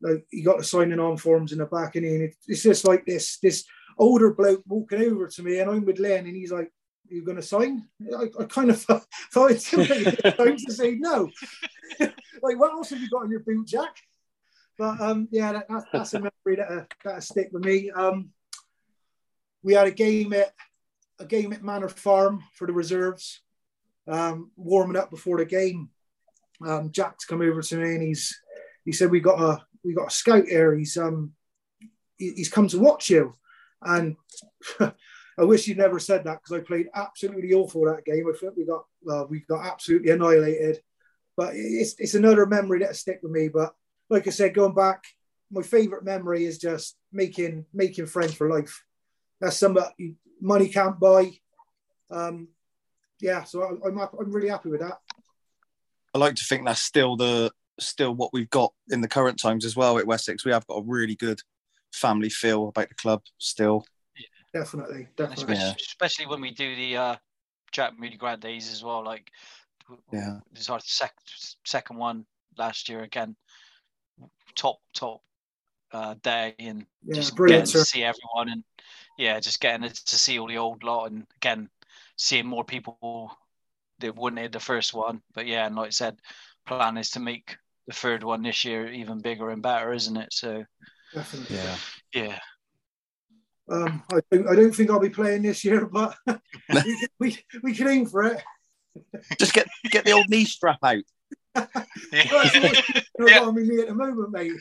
[0.00, 3.06] Like he got the signing on forms in the back, and he, it's just like
[3.06, 3.64] this this
[3.98, 6.72] older bloke walking over to me, and I'm with Len, and he's like,
[7.08, 8.80] "You're going to sign?" I, I kind of
[9.32, 11.30] thought it's time to say no.
[12.00, 13.96] like, what else have you got in your boot, Jack?
[14.78, 17.90] But um, yeah, that, that, that's a memory that uh, that stick with me.
[17.90, 18.30] Um,
[19.62, 20.52] we had a game at
[21.18, 23.40] a game at Manor Farm for the reserves
[24.08, 25.90] um, warming up before the game.
[26.66, 28.38] Um, Jack's come over to me and he's
[28.84, 30.74] he said we got a we got a scout here.
[30.74, 31.32] He's um
[32.16, 33.34] he, he's come to watch you,
[33.82, 34.16] and
[35.38, 38.26] I wish you'd never said that because I played absolutely awful that game.
[38.28, 40.80] I think we got well, we got absolutely annihilated.
[41.36, 43.48] But it's it's another memory that stick with me.
[43.48, 43.74] But
[44.08, 45.04] like I said, going back,
[45.50, 48.82] my favourite memory is just making making friends for life.
[49.40, 51.32] That's something money can't buy.
[52.10, 52.48] Um,
[53.20, 54.98] yeah, so I, I'm I'm really happy with that.
[56.14, 59.66] I like to think that's still the still what we've got in the current times
[59.66, 60.46] as well at Wessex.
[60.46, 61.40] We have got a really good
[61.92, 63.84] family feel about the club still.
[64.16, 64.60] Yeah.
[64.60, 65.42] Definitely, definitely.
[65.42, 65.74] Especially, yeah.
[65.86, 67.16] especially, when we do the uh,
[67.72, 69.04] Jack Moody Grad days as well.
[69.04, 69.30] Like,
[70.12, 71.14] yeah, this is our sec-
[71.64, 72.24] second one
[72.56, 73.36] last year again.
[74.54, 75.20] Top top
[75.92, 78.64] uh, day and yeah, just getting to see everyone and
[79.18, 81.68] yeah, just getting to see all the old lot and again
[82.16, 83.30] seeing more people
[83.98, 85.22] that wanted the first one.
[85.34, 86.18] But yeah, and like I said,
[86.66, 90.32] plan is to make the third one this year even bigger and better, isn't it?
[90.32, 90.64] So
[91.16, 91.76] definitely, yeah,
[92.12, 92.38] yeah.
[93.68, 97.38] Um, I don't, I don't think I'll be playing this year, but we, can, we,
[97.62, 98.42] we can aim for it.
[99.38, 101.02] Just get get the old knee strap out.
[101.54, 101.64] yeah.
[102.12, 103.40] yeah.
[103.42, 104.52] I mean, at the moment, mate.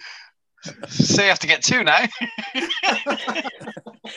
[0.90, 2.06] So you have to get two now.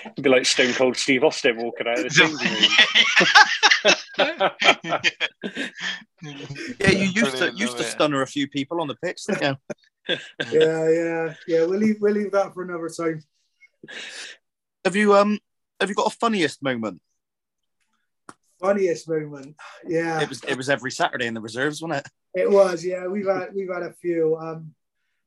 [0.07, 2.49] It'd be like Stone Cold Steve Austin walking out of the changing
[6.23, 6.77] room.
[6.81, 9.57] yeah, you used to used to stunner a few people on the pitch, didn't you?
[10.09, 11.61] Yeah, yeah, yeah.
[11.65, 13.23] We'll leave we'll leave that for another time.
[14.85, 15.39] Have you um
[15.81, 17.01] have you got a funniest moment?
[18.61, 19.55] Funniest moment,
[19.87, 20.21] yeah.
[20.21, 22.41] It was it was every Saturday in the reserves, wasn't it?
[22.41, 23.07] It was, yeah.
[23.07, 24.37] We've had we've had a few.
[24.37, 24.75] Um,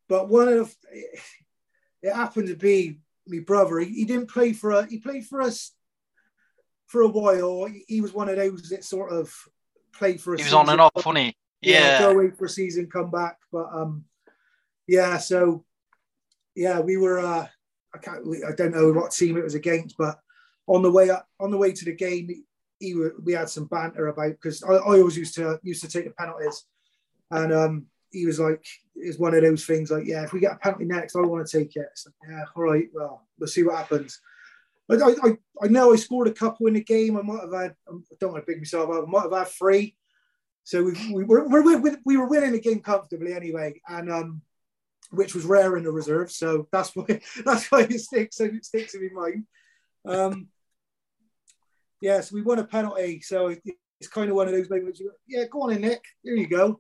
[0.10, 3.80] but one of it happened to be my brother.
[3.80, 5.72] He, he didn't play for a, he played for us
[6.88, 7.66] for a while.
[7.66, 9.34] He, he was one of those that sort of
[9.94, 10.34] played for.
[10.34, 11.36] A he was on and off, wasn't he?
[11.62, 11.80] Yeah.
[11.80, 13.38] yeah, go away for a season, come back.
[13.52, 14.04] But um,
[14.92, 15.18] yeah.
[15.18, 15.64] So
[16.56, 17.20] yeah, we were.
[17.20, 17.48] uh
[17.94, 20.18] I can't, I don't know what team it was against, but
[20.68, 22.30] on the way up, on the way to the game,
[22.80, 26.06] he, we had some banter about because I, I, always used to used to take
[26.06, 26.66] the penalties,
[27.30, 30.54] and um, he was like, it's one of those things like, yeah, if we get
[30.54, 31.90] a penalty next, I want to take it.
[31.96, 34.20] So, yeah, all right, well, we'll see what happens.
[34.90, 37.18] I, I, I know I scored a couple in the game.
[37.18, 39.48] I might have had, I don't want to big myself up, I might have had
[39.48, 39.96] three.
[40.64, 41.48] So we, we, were,
[41.80, 44.42] we, we were winning the game comfortably anyway, and um,
[45.12, 46.32] which was rare in the reserve.
[46.32, 47.06] So that's why
[47.46, 48.38] that's why it sticks.
[48.38, 49.46] So it sticks in my mind.
[50.06, 50.48] Um,
[52.02, 53.22] yeah, so we won a penalty.
[53.22, 53.56] So
[54.02, 55.00] it's kind of one of those moments.
[55.00, 56.04] You, yeah, go on in, Nick.
[56.24, 56.80] Here you go.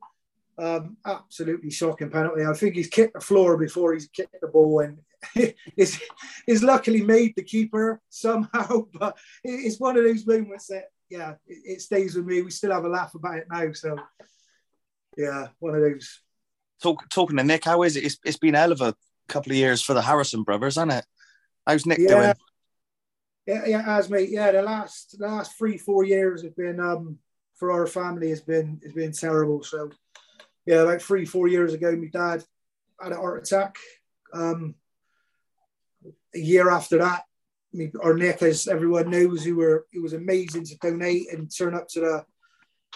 [0.57, 2.43] Um, absolutely shocking penalty.
[2.43, 4.97] I think he's kicked the floor before he's kicked the ball, and
[5.75, 8.87] he's luckily made the keeper somehow.
[8.93, 12.41] But it's one of those moments that, yeah, it, it stays with me.
[12.41, 13.71] We still have a laugh about it now.
[13.73, 13.95] So,
[15.17, 16.19] yeah, one of those.
[16.81, 18.03] Talk, talking to Nick, how is it?
[18.03, 18.95] It's, it's been a hell of a
[19.27, 21.05] couple of years for the Harrison brothers, hasn't it?
[21.65, 22.07] How's Nick yeah.
[22.07, 22.33] doing?
[23.45, 24.29] Yeah, yeah, as mate.
[24.29, 27.17] Yeah, the last the last three four years have been um
[27.55, 29.63] for our family has been has been terrible.
[29.63, 29.91] So
[30.65, 32.43] yeah, about three, four years ago, my dad
[33.01, 33.75] had a heart attack.
[34.33, 34.75] Um,
[36.33, 37.23] a year after that,
[37.73, 41.75] me, our Nick, as everyone knows, who were it was amazing to donate and turn
[41.75, 42.25] up to the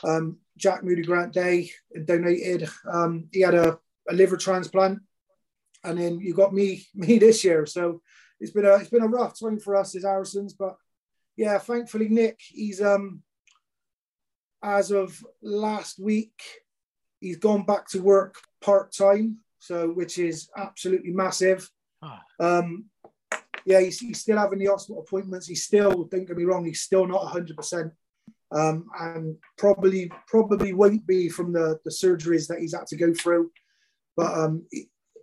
[0.03, 1.71] um, Jack Moody Grant Day
[2.05, 2.69] donated.
[2.89, 3.79] Um, he had a,
[4.09, 4.99] a, liver transplant,
[5.83, 7.65] and then you got me me this year.
[7.65, 8.01] So
[8.39, 10.75] it's been a it's been a rough time for us as Harrisons, but
[11.37, 13.21] yeah, thankfully Nick, he's um
[14.63, 16.41] as of last week
[17.19, 21.69] he's gone back to work part time, so which is absolutely massive.
[22.01, 22.19] Oh.
[22.39, 22.85] Um,
[23.65, 25.47] yeah, he's, he's, still having the hospital appointments.
[25.47, 27.91] He's still, don't get me wrong, he's still not 100%.
[28.55, 33.13] Um, and probably probably won't be from the, the surgeries that he's had to go
[33.13, 33.51] through.
[34.15, 34.65] But um,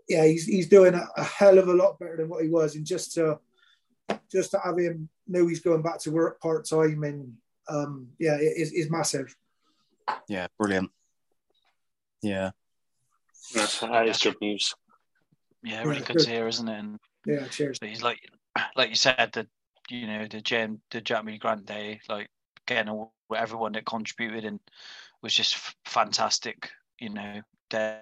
[0.08, 2.76] yeah, he's, he's doing a, a, hell of a lot better than what he was.
[2.76, 3.38] And just to
[4.30, 7.32] just to have him know he's going back to work part time and
[7.68, 9.34] um, yeah, it is, is massive.
[10.28, 10.90] Yeah, brilliant.
[12.22, 12.50] Yeah.
[13.54, 14.74] That's, that is good news.
[15.62, 16.78] Yeah, really good to hear, isn't it?
[16.78, 17.78] And yeah, cheers.
[17.80, 18.18] He's like,
[18.76, 19.46] like you said, the
[19.88, 22.28] you know the Jam, the Jamie Grant Day, like
[22.70, 24.60] all, everyone that contributed and
[25.22, 26.70] was just fantastic.
[26.98, 28.00] You know, day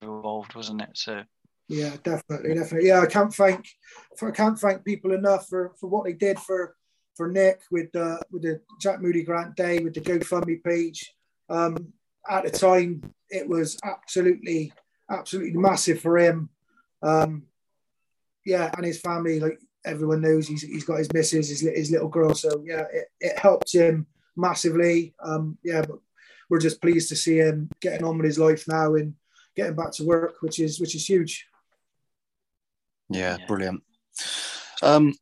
[0.00, 0.90] involved, wasn't it?
[0.94, 1.22] So.
[1.68, 2.88] Yeah, definitely, definitely.
[2.88, 3.66] Yeah, I can't thank,
[4.18, 6.76] for, I can't thank people enough for for what they did for
[7.14, 11.14] for Nick with the with the Jack Moody Grant Day with the GoFundMe page.
[11.48, 11.92] Um,
[12.28, 14.72] at the time, it was absolutely,
[15.10, 16.48] absolutely massive for him.
[17.02, 17.44] Um,
[18.44, 22.08] yeah, and his family, like everyone knows, he's, he's got his missus, his, his little
[22.08, 22.34] girl.
[22.34, 25.14] So yeah, it, it helped him massively.
[25.22, 25.98] Um, yeah, but
[26.48, 29.14] we're just pleased to see him getting on with his life now and
[29.56, 31.46] getting back to work, which is which is huge.
[33.08, 33.82] Yeah, brilliant.
[34.82, 35.14] Um,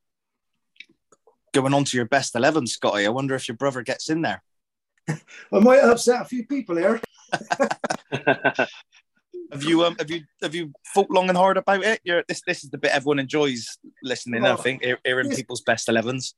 [1.53, 3.07] going on to your best eleven, Scotty.
[3.07, 4.43] I wonder if your brother gets in there.
[5.09, 7.01] I might upset a few people here.
[9.53, 12.01] have you um have you have you thought long and hard about it?
[12.05, 14.45] You're, this this is the bit everyone enjoys listening.
[14.45, 16.35] Oh, I think hearing this, people's best elevens.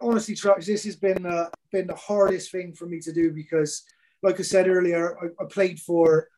[0.00, 3.82] Honestly, Trucks, this has been uh, been the hardest thing for me to do because,
[4.22, 6.28] like I said earlier, I, I played for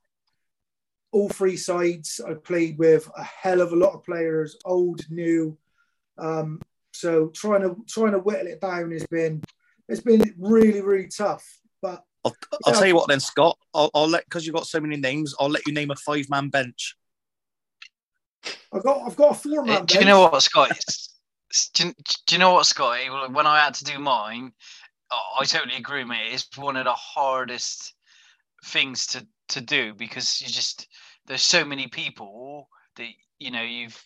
[1.12, 2.20] all three sides.
[2.26, 5.56] I played with a hell of a lot of players, old, new.
[6.18, 6.60] Um,
[6.92, 9.42] so trying to trying to whittle it down has been
[9.88, 11.44] it's been really really tough.
[12.24, 13.58] But I'll, I'll tell you what then, Scott.
[13.74, 15.34] I'll, I'll let because you've got so many names.
[15.38, 16.96] I'll let you name a five man bench.
[18.72, 19.82] I've got I've got a four man.
[19.82, 20.76] Eh, do you know what, Scott?
[21.74, 21.94] do, you,
[22.26, 23.08] do you know what, Scotty?
[23.08, 24.52] When I had to do mine,
[25.10, 26.32] I totally agree, mate.
[26.32, 27.94] It's one of the hardest
[28.64, 30.88] things to to do because you just
[31.26, 33.08] there's so many people that
[33.38, 34.02] you know you've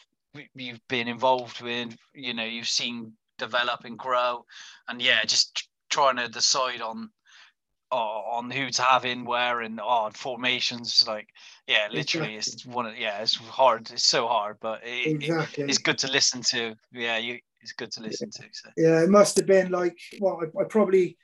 [0.54, 4.44] you've been involved with you know you've seen develop and grow
[4.88, 7.08] and yeah just trying to decide on
[7.96, 11.28] on who to have in where and on formations like
[11.66, 12.36] yeah literally exactly.
[12.36, 15.64] it's one of yeah it's hard it's so hard but it, exactly.
[15.64, 18.70] it, it's good to listen to yeah you it's good to listen to so.
[18.76, 21.16] yeah it must have been like well I, I probably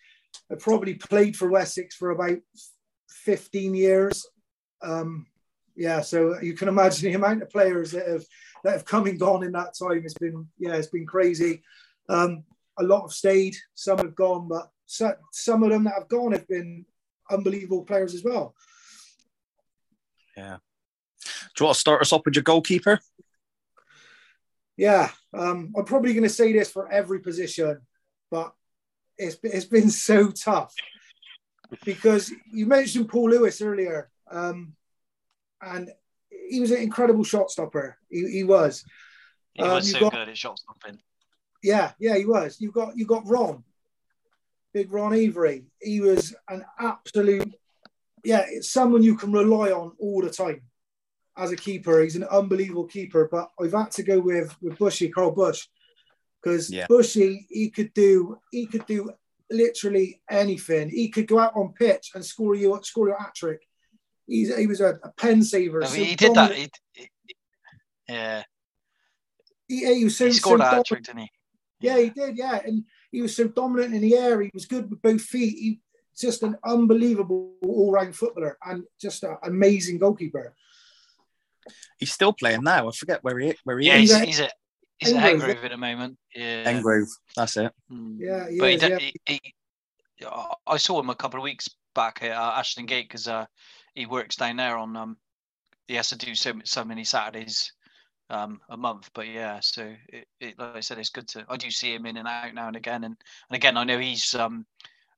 [0.51, 2.39] I probably played for Wessex for about
[3.09, 4.27] 15 years
[4.83, 5.27] um
[5.77, 8.25] yeah so you can imagine the amount of players that have
[8.65, 11.63] that have come and gone in that time it's been yeah it's been crazy
[12.09, 12.43] um
[12.79, 16.33] a lot have stayed some have gone but so, some of them that have gone
[16.33, 16.85] have been
[17.31, 18.55] unbelievable players as well.
[20.37, 20.59] Yeah.
[21.25, 21.31] Do
[21.61, 23.01] you want to start us off with your goalkeeper?
[24.77, 27.81] Yeah, um, I'm probably going to say this for every position,
[28.31, 28.53] but
[29.17, 30.75] it's, it's been so tough
[31.85, 34.75] because you mentioned Paul Lewis earlier, um,
[35.63, 35.91] and
[36.51, 37.97] he was an incredible shot stopper.
[38.11, 38.85] He, he was,
[39.55, 41.01] He Um, was you so got- good at shot stopping.
[41.63, 42.61] Yeah, yeah, he was.
[42.61, 43.65] You got you got Ron,
[44.75, 45.65] big Ron Avery.
[45.81, 47.51] He was an absolute,
[48.25, 50.61] yeah, it's someone you can rely on all the time
[51.39, 52.03] as a keeper.
[52.03, 53.29] He's an unbelievable keeper.
[53.31, 55.67] But I've had to go with with Bushy, Carl Bush,
[56.43, 56.87] because Yeah.
[56.89, 59.13] Bushy he could do he could do
[59.51, 60.91] literally anything.
[60.91, 63.61] He could go out on pitch and score you score your hat trick.
[64.27, 65.83] He's he was a, a pen saver.
[65.83, 66.53] I so mean, he did that.
[66.53, 67.09] He, he-
[68.07, 68.43] yeah,
[69.67, 71.31] He, he was so, he scored so a hat trick, didn't he?
[71.81, 72.37] Yeah, he did.
[72.37, 72.85] Yeah, and
[73.15, 74.41] he was so dominant in the air.
[74.43, 75.57] He was good with both feet.
[75.57, 75.81] He
[76.19, 80.55] just an unbelievable all-round footballer and just an amazing goalkeeper.
[81.99, 82.89] He's still playing now.
[82.89, 84.11] I forget where he where he Yeah, is.
[84.11, 84.51] he's, a- he's a
[84.99, 86.19] he's a Hengrove, at the moment.
[86.35, 87.09] Yeah, Hengrove.
[87.37, 87.73] That's it.
[87.91, 88.17] Mm.
[88.19, 88.99] Yeah, he but he, is, did, yeah.
[89.27, 89.41] he,
[90.21, 90.27] he,
[90.67, 93.47] I saw him a couple of weeks back at uh, Ashton Gate because uh,
[93.95, 94.97] he works down there on.
[94.97, 95.17] Um,
[95.87, 97.73] he has to do so so many Saturdays
[98.31, 99.11] um, a month.
[99.15, 101.45] But yeah, so it, it, like I said, it's good to.
[101.49, 103.17] I do see him in and out now and again, and
[103.51, 104.67] and again, I know he's um,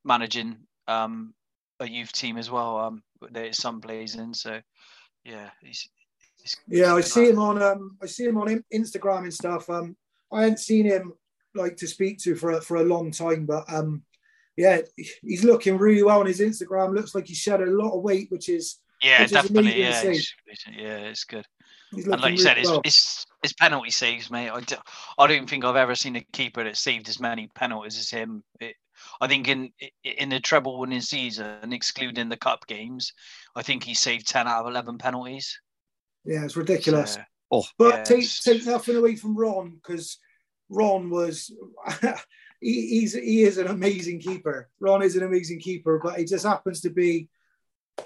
[0.04, 0.57] managing
[0.88, 1.34] um,
[1.80, 2.78] a youth team as well.
[2.78, 3.02] Um,
[3.32, 4.61] that his son plays in, so
[5.24, 5.88] yeah, he's.
[6.42, 9.68] he's Yeah, I see him on um, I see him on Instagram and stuff.
[9.70, 9.96] Um,
[10.32, 11.12] I hadn't seen him
[11.54, 14.02] like to speak to for a, for a long time, but um,
[14.57, 14.80] yeah,
[15.22, 16.94] he's looking really well on his Instagram.
[16.94, 19.82] Looks like he shed a lot of weight, which is Yeah, which definitely.
[19.82, 21.46] amazing Yeah, it's- it's- yeah, it's good.
[21.95, 22.80] He's And like you said, really his, well.
[22.84, 24.51] his, his penalty saves, mate.
[24.51, 24.76] I, do,
[25.18, 28.43] I don't think I've ever seen a keeper that saved as many penalties as him.
[28.61, 28.76] It,
[29.20, 29.72] I think in
[30.05, 33.12] in the treble winning season, excluding the cup games,
[33.55, 35.61] I think he saved ten out of eleven penalties.
[36.24, 37.14] Yeah, it's ridiculous.
[37.14, 37.20] So,
[37.53, 37.64] oh.
[37.78, 40.18] But Yeah, take take nothing away from Ron because
[40.68, 41.53] Ron was
[42.61, 44.70] he, he's he is an amazing keeper.
[44.80, 47.28] Ron is an amazing keeper, but he just happens to be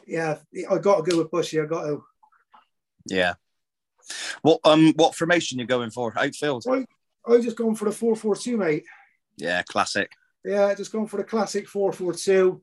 [0.07, 0.39] yeah.
[0.70, 1.61] I got to go with Bushy.
[1.61, 2.05] I got to.
[3.07, 3.35] Yeah.
[4.42, 6.12] What um what formation you going for?
[6.16, 6.64] Outfield.
[6.68, 6.86] I
[7.26, 8.84] I just gone for the four four two, mate.
[9.36, 10.11] Yeah, classic.
[10.44, 12.61] Yeah, just gone for the classic four four two.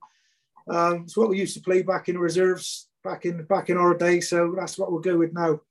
[0.69, 3.77] Um, it's what we used to play back in the reserves back in back in
[3.77, 4.19] our day.
[4.19, 5.61] So that's what we'll go with now.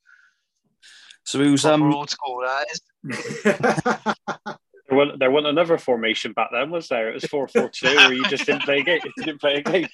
[1.24, 4.56] So who's proper um old school, that is.
[4.96, 7.10] There wasn't, there wasn't another formation back then, was there?
[7.10, 9.00] It was 4 4 2, where you just didn't play a game.
[9.04, 9.88] You didn't play a game.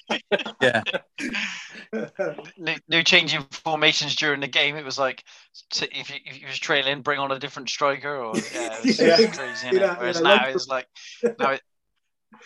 [0.61, 0.81] yeah.
[2.57, 4.75] No, no changing formations during the game.
[4.77, 5.23] It was like
[5.71, 8.85] t- if you, if you was trailing, bring on a different striker, or yeah, it
[8.85, 9.17] was Yeah.
[9.17, 9.67] crazy.
[9.67, 9.79] innit?
[9.79, 10.87] Yeah, Whereas now it's like
[11.39, 11.61] now, it,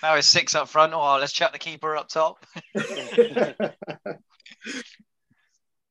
[0.04, 0.94] now it's six up front.
[0.94, 2.44] Oh, let's chat the keeper up top.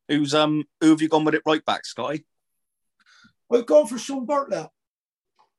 [0.09, 2.25] Who's um who have you gone with it right back, Scotty?
[3.53, 4.69] I've gone for Sean Bartlett.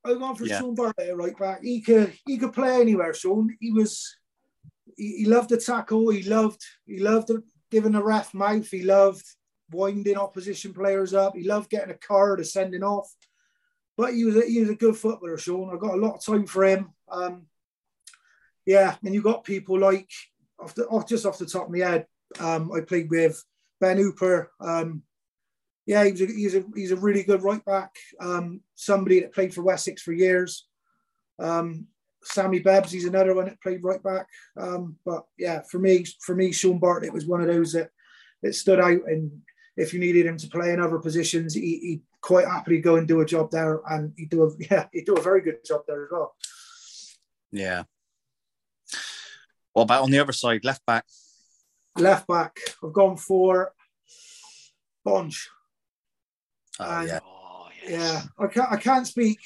[0.06, 0.60] I've gone for Yeah.
[0.60, 1.64] Sean Bartlett at right back.
[1.64, 3.14] He could he could play anywhere.
[3.14, 3.56] Sean.
[3.60, 4.16] He was
[4.96, 6.10] he, he loved the tackle.
[6.10, 7.32] He loved he loved
[7.72, 8.70] giving the ref mouth.
[8.70, 9.26] He loved
[9.72, 11.36] winding opposition players up.
[11.36, 13.14] He loved getting a card or sending off.
[13.98, 15.74] But he was a, he was a good footballer, Sean.
[15.74, 16.92] I got a lot of time for him.
[17.10, 17.48] Um,
[18.66, 20.10] yeah, and you got people like
[20.60, 22.06] off the off just off the top of my head.
[22.40, 23.44] Um, I played with
[23.80, 24.52] Ben Hooper.
[24.60, 25.04] Um,
[25.88, 27.96] yeah, he was a, he's a he's a really good right back.
[28.20, 30.68] Um, somebody that played for Wessex for years.
[31.40, 31.88] Um,
[32.24, 34.28] Sammy Bebbs, he's another one that played right back.
[34.58, 37.90] Um, but yeah, for me, for me, Sean Bartlett was one of those that
[38.44, 39.00] that stood out.
[39.08, 39.32] And
[39.78, 43.08] if you needed him to play in other positions, he, he'd quite happily go and
[43.08, 45.82] do a job there, and he'd do a yeah, he'd do a very good job
[45.88, 46.36] there as well.
[47.50, 47.84] Yeah.
[49.72, 51.06] What about on the other side, left back?
[51.98, 53.72] Left back, I've gone for
[55.06, 55.48] Bonge.
[56.80, 57.20] Oh yeah.
[57.24, 57.92] Oh yes.
[57.92, 58.72] Yeah, I can't.
[58.72, 59.40] I can't speak.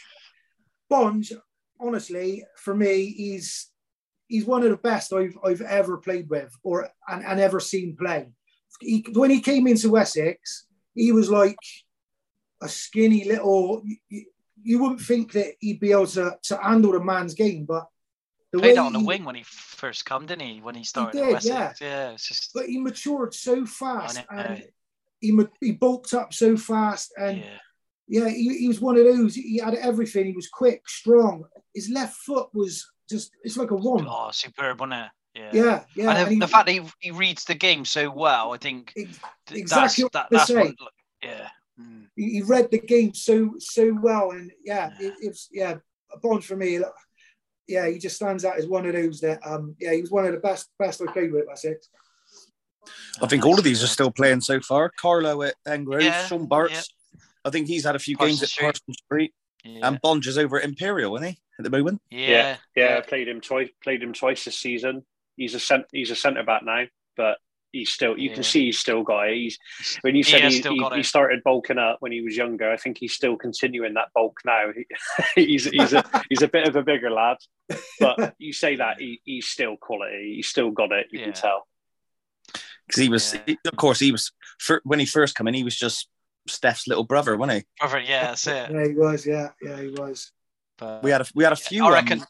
[0.90, 1.32] Bonge,
[1.80, 3.70] honestly, for me, he's
[4.28, 7.96] he's one of the best I've I've ever played with, or and, and ever seen
[7.96, 8.30] play.
[8.80, 10.66] He, when he came into Wessex,
[10.96, 11.58] he was like
[12.62, 13.84] a skinny little.
[14.10, 14.26] You,
[14.64, 17.88] you wouldn't think that he'd be able to to handle a man's game, but
[18.52, 20.62] the Played way out on the he- wing when he first come, didn't he?
[20.62, 21.82] When he started did, at Wessex.
[21.82, 22.10] yeah.
[22.12, 22.16] yeah.
[22.18, 24.64] Just but he matured so fast, and
[25.22, 27.58] he he bulked up so fast, and yeah.
[28.08, 29.36] Yeah, he, he was one of those.
[29.36, 30.26] He had everything.
[30.26, 31.46] He was quick, strong.
[31.74, 34.06] His left foot was just, it's like a wand.
[34.10, 35.10] Oh, superb, wasn't it?
[35.40, 35.50] Yeah.
[35.54, 36.10] Yeah, yeah.
[36.10, 38.58] and and the, he- the fact that he, he reads the game so well, I
[38.58, 39.18] think ex-
[39.48, 40.76] th- exactly that's, that, that's what,
[41.24, 41.48] yeah.
[41.80, 42.08] Mm.
[42.18, 45.76] he, he read the game so so well, and yeah, it, it was yeah
[46.14, 46.82] a bond for me.
[47.70, 50.26] Yeah, he just stands out as one of those that um yeah he was one
[50.26, 51.46] of the best best I played with.
[51.48, 51.86] That's it.
[53.22, 54.90] I think all of these are still playing so far.
[54.90, 56.90] Carlo at Hengrove, Yeah, Sean Bart's.
[57.46, 58.66] I think he's had a few games at Street.
[58.66, 59.88] Parsons Street, Yeah.
[59.88, 62.02] and Bonge is over at Imperial, isn't he, at the moment?
[62.10, 62.58] yeah.
[62.76, 63.70] Yeah, I played him twice.
[63.84, 65.06] Played him twice this season.
[65.38, 66.84] He's a cent, he's a centre back now,
[67.18, 67.38] but
[67.72, 68.36] he's still you Yeah.
[68.36, 69.36] can see he's still got it.
[69.36, 69.58] He's
[70.02, 72.22] when you He said has he, still he, got he started bulking up when he
[72.22, 72.70] was younger.
[72.70, 74.72] I think he's still continuing that bulk now.
[75.36, 77.38] He- he's he's a he's a bit of a bigger lad,
[78.00, 80.34] but you say that he, he's still quality.
[80.36, 81.08] He's still got it.
[81.12, 81.26] You Yeah.
[81.26, 81.68] can tell.
[82.92, 83.42] Because he was, Yeah.
[83.46, 86.10] he- of course, he was fir- when he first came in, he was just
[86.48, 87.66] Steph's little brother, wasn't he?
[87.80, 88.72] Brother, yeah, that's it.
[88.72, 89.26] Yeah, he was.
[89.26, 90.32] Yeah, yeah, he was.
[90.78, 91.84] But, We had a we had a few.
[91.86, 92.24] I um, reckon.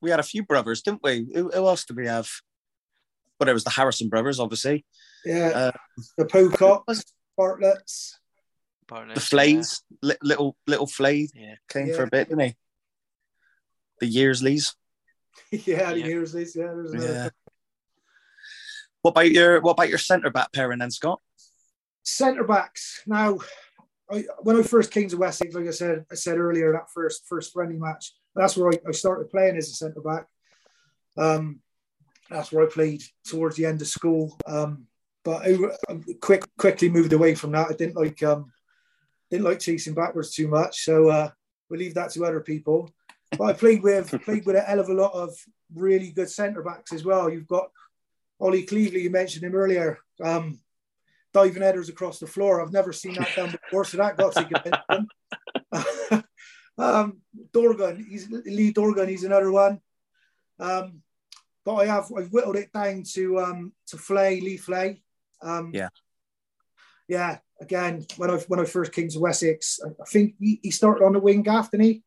[0.00, 1.26] we had a few brothers, didn't we?
[1.34, 2.28] Who, who else did we have?
[3.38, 4.84] Well, it was the Harrison brothers, obviously.
[5.24, 5.72] Yeah, Uh,
[6.18, 7.04] the Pococks,
[7.38, 8.14] Bartletts.
[8.86, 11.54] Bartlett, The Flays, li- little little Flay Yeah.
[11.68, 11.96] came Yeah.
[11.96, 12.56] for a bit, didn't he?
[14.00, 14.74] The Yearsleys.
[15.52, 16.06] yeah, the Yeah.
[16.06, 17.28] years Yeah, there's another Yeah.
[19.02, 21.20] What about your What about your centre back pairing then, Scott?
[22.02, 23.02] centre backs.
[23.06, 23.38] Now,
[24.10, 27.26] I, when I first came to Wessex, like I said, I said earlier, that first
[27.28, 30.26] first friendly match, that's where I, I started playing as a centre back.
[31.16, 31.60] Um,
[32.28, 34.36] that's where I played towards the end of school.
[34.46, 34.86] Um,
[35.24, 35.56] but I,
[35.88, 37.68] I quick quickly moved away from that.
[37.70, 38.52] I didn't like um,
[39.30, 41.30] didn't like chasing backwards too much, so uh,
[41.68, 42.90] we leave that to other people.
[43.36, 45.30] But I played with played with a hell of a lot of
[45.74, 47.30] really good centre backs as well.
[47.30, 47.70] You've got
[48.40, 49.98] Ollie Cleveley, you mentioned him earlier.
[50.22, 50.60] Um,
[51.32, 52.60] diving headers across the floor.
[52.60, 54.44] I've never seen that done before, so that got to
[56.10, 56.24] get
[56.78, 57.20] um,
[57.52, 59.80] Dorgan, he's Lee Dorgan, he's another one.
[60.58, 61.02] Um,
[61.64, 65.02] but I have I've whittled it down to um, to Flay, Lee Flay.
[65.42, 65.88] Um, Yeah.
[67.08, 67.38] Yeah.
[67.60, 71.04] Again, when I when I first came to Wessex, I, I think he, he started
[71.04, 72.02] on the wing gaff, didn't he?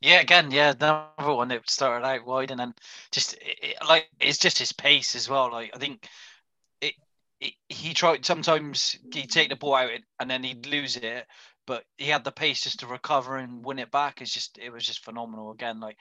[0.00, 2.74] Yeah, again, yeah, another one that started out wide and then
[3.12, 5.50] just it- like it's just his pace as well.
[5.50, 6.08] Like I think
[6.80, 6.94] it,
[7.40, 11.26] it he tried sometimes he'd take the ball out and then he'd lose it,
[11.66, 14.20] but he had the pace just to recover and win it back.
[14.20, 15.52] It's just it was just phenomenal.
[15.52, 15.98] Again, like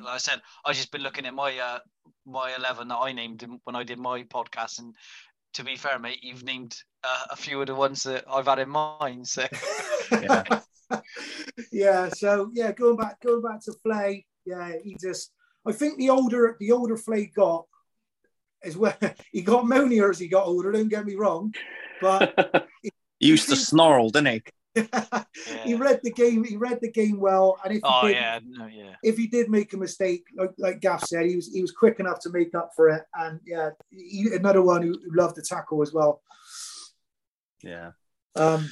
[0.00, 1.78] like I said, I've just been looking at my uh
[2.26, 4.94] my eleven that I named when I did my podcast, and
[5.54, 8.58] to be fair, mate, you've named uh, a few of the ones that I've had
[8.60, 9.28] in mind.
[9.28, 9.46] So
[10.22, 10.60] Yeah.
[11.72, 12.08] Yeah.
[12.08, 15.32] So yeah, going back going back to Flay, yeah, he just
[15.66, 17.66] I think the older the older Flay got
[18.62, 18.96] as well
[19.32, 21.54] he got moanier as he got older, don't get me wrong.
[22.00, 22.68] But
[23.24, 24.42] He used to snarl, didn't
[24.74, 24.82] he?
[25.64, 27.56] he read the game, he read the game well.
[27.64, 28.96] And if he oh did yeah, no, yeah.
[29.02, 32.00] if he did make a mistake, like like Gaff said, he was he was quick
[32.00, 33.04] enough to make up for it.
[33.14, 36.20] And yeah, he, another one who, who loved to tackle as well.
[37.62, 37.92] Yeah.
[38.36, 38.70] Um,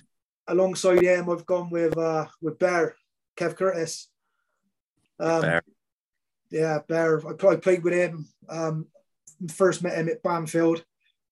[0.49, 2.97] alongside him, I've gone with uh, with Bear,
[3.37, 4.09] Kev Curtis.
[5.19, 5.63] Um, Bear.
[6.51, 7.21] Yeah, Bear.
[7.27, 8.29] I, I played with him.
[8.49, 8.87] Um,
[9.51, 10.85] first met him at Banfield.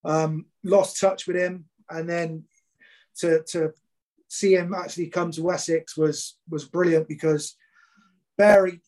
[0.05, 2.45] Um, lost touch with him, and then
[3.19, 3.73] to to
[4.29, 7.57] see him actually come to Wessex was was brilliant because
[8.39, 8.81] Barry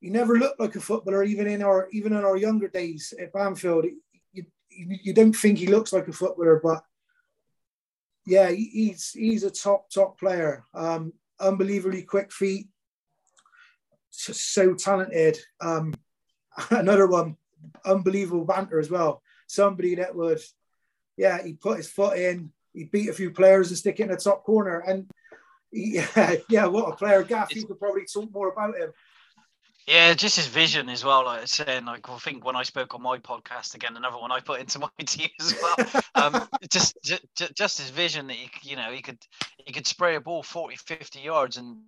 [0.00, 3.32] he never looked like a footballer even in our even in our younger days at
[3.32, 3.86] Banfield.
[4.32, 6.82] You, you, you don't think he looks like a footballer, but
[8.28, 10.64] yeah, he's he's a top top player.
[10.74, 12.68] Um, unbelievably quick feet,
[14.12, 15.38] just so talented.
[15.62, 15.94] Um,
[16.70, 17.36] another one,
[17.86, 19.22] unbelievable banter as well.
[19.46, 20.40] Somebody that would,
[21.16, 24.10] yeah, he put his foot in, he beat a few players and stick it in
[24.10, 24.80] the top corner.
[24.80, 25.08] And
[25.72, 27.22] yeah, yeah, what a player!
[27.22, 28.92] Gaff, you could probably talk more about him.
[29.88, 31.24] Yeah, just his vision as well.
[31.24, 34.30] Like I saying, like I think when I spoke on my podcast again, another one
[34.30, 36.02] I put into my team as well.
[36.14, 37.24] Um, just, just,
[37.54, 39.16] just his vision that he, you know, he could,
[39.64, 41.78] he could spray a ball 40, 50 yards, and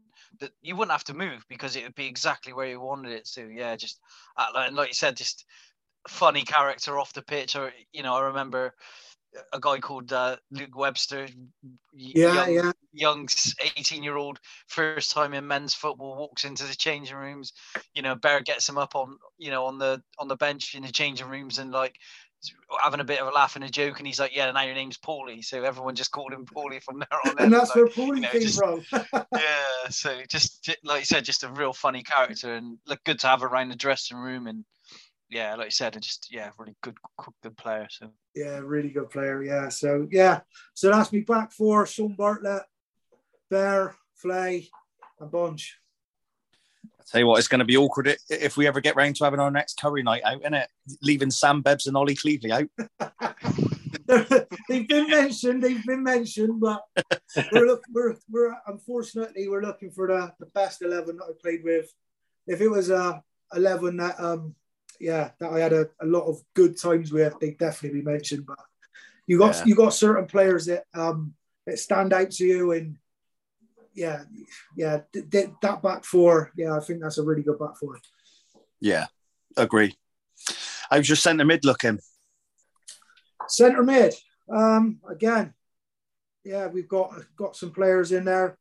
[0.41, 3.27] that you wouldn't have to move because it would be exactly where you wanted it
[3.35, 3.47] to.
[3.51, 4.01] Yeah, just
[4.39, 5.45] uh, like, like you said, just
[6.09, 7.55] funny character off the pitch.
[7.55, 8.73] Or you know, I remember
[9.53, 11.29] a guy called uh, Luke Webster.
[11.93, 12.73] Yeah, young, yeah.
[12.93, 13.29] young
[13.77, 17.53] 18 year old first time in men's football walks into the changing rooms
[17.95, 20.83] you know bear gets him up on you know on the on the bench in
[20.83, 21.97] the changing rooms and like
[22.83, 24.75] having a bit of a laugh and a joke and he's like yeah now your
[24.75, 27.87] name's Paulie so everyone just called him Paulie from there on And that's Like, where
[28.07, 28.83] Paulie you know, came just- from.
[29.35, 33.27] yeah so just like you said just a real funny character and look good to
[33.27, 34.65] have around the dressing room and
[35.31, 36.97] yeah like you said and just yeah really good
[37.43, 39.43] good player so yeah, really good player.
[39.43, 39.69] Yeah.
[39.69, 40.41] So yeah.
[40.75, 42.63] So that's me back for Sean Bartlett,
[43.51, 44.69] Bear, Flay,
[45.19, 45.79] and Bunch.
[46.85, 49.25] I tell you what, it's going to be awkward if we ever get round to
[49.25, 50.69] having our next curry night out, isn't it?
[51.03, 52.69] Leaving Sam Bebbs and Ollie Cleveley out.
[54.69, 55.63] they've been mentioned.
[55.63, 56.83] They've been mentioned, but
[57.53, 61.65] we're look, we're we're unfortunately we're looking for the, the best eleven that I played
[61.65, 61.93] with.
[62.47, 63.23] If it was a
[63.55, 64.55] eleven that um
[65.01, 68.47] yeah that I had a, a lot of good times with, they'd definitely be mentioned.
[68.47, 68.59] But
[69.27, 69.65] you got Yeah.
[69.67, 71.35] you got certain players that um
[71.67, 72.97] that stand out to you and.
[73.93, 74.23] Yeah,
[74.77, 76.53] yeah, th- th- that back four.
[76.57, 77.99] Yeah, I think that's a really good back four.
[78.81, 79.07] Yeah,
[79.57, 79.97] agree.
[80.93, 81.99] I was just centre mid looking
[83.49, 84.15] Centre mid.
[84.49, 85.55] Um, again,
[86.45, 88.57] yeah, we've got got some players in there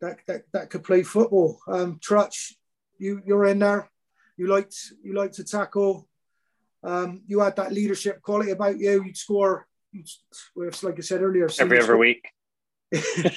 [0.00, 1.60] that that, that could play football.
[1.68, 2.54] Um, Trutch,
[2.98, 3.88] you you're in there.
[4.38, 6.08] You liked you like to tackle.
[6.82, 9.04] Um, you had that leadership quality about you.
[9.04, 9.66] You'd score.
[9.92, 10.08] You'd,
[10.82, 12.26] like I said earlier, every other week.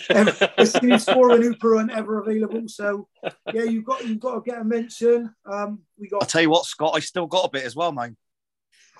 [0.09, 2.63] I've seen you score an Hooper and ever available.
[2.67, 3.07] So
[3.51, 5.33] yeah, you've got you've got to get a mention.
[5.45, 6.21] Um, we got.
[6.21, 6.93] I'll tell you what, Scott.
[6.95, 8.15] I still got a bit as well, man.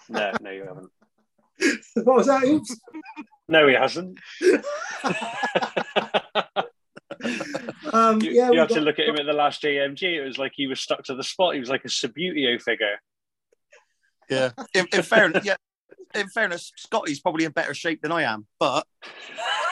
[0.09, 0.89] No, no, you haven't.
[2.05, 2.43] what was that?
[2.43, 2.75] Oops.
[3.47, 4.19] No, he hasn't.
[7.93, 10.03] um, you, yeah, you have got, to look at him at the last JMG.
[10.03, 11.53] It was like he was stuck to the spot.
[11.53, 12.99] He was like a Subbuteo figure.
[14.29, 14.51] Yeah.
[14.73, 15.55] In, in fairness, yeah.
[16.15, 18.85] In fairness, Scotty's probably in better shape than I am, but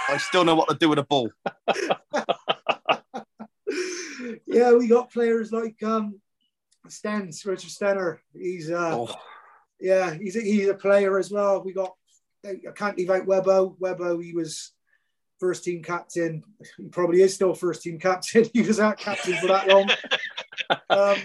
[0.07, 1.29] I still know what to do with a ball.
[4.47, 6.19] yeah, we got players like um
[6.87, 8.19] Stens, Richard Stenner.
[8.33, 9.13] He's uh oh.
[9.81, 11.61] yeah, he's a, he's a player as well.
[11.61, 11.93] We got
[12.45, 13.77] I can't leave out Webbo.
[13.77, 14.71] Webbo, he was
[15.39, 16.43] first team captain.
[16.77, 18.49] He probably is still first team captain.
[18.53, 19.89] he was out captain for that long.
[20.89, 21.17] um,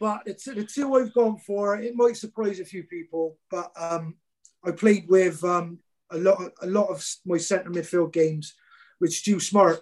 [0.00, 1.76] but it's the two I've gone for.
[1.76, 4.16] It might surprise a few people, but um,
[4.64, 5.78] I played with um,
[6.10, 8.54] a lot, of, a lot of my centre midfield games
[9.00, 9.80] with Stu Smart,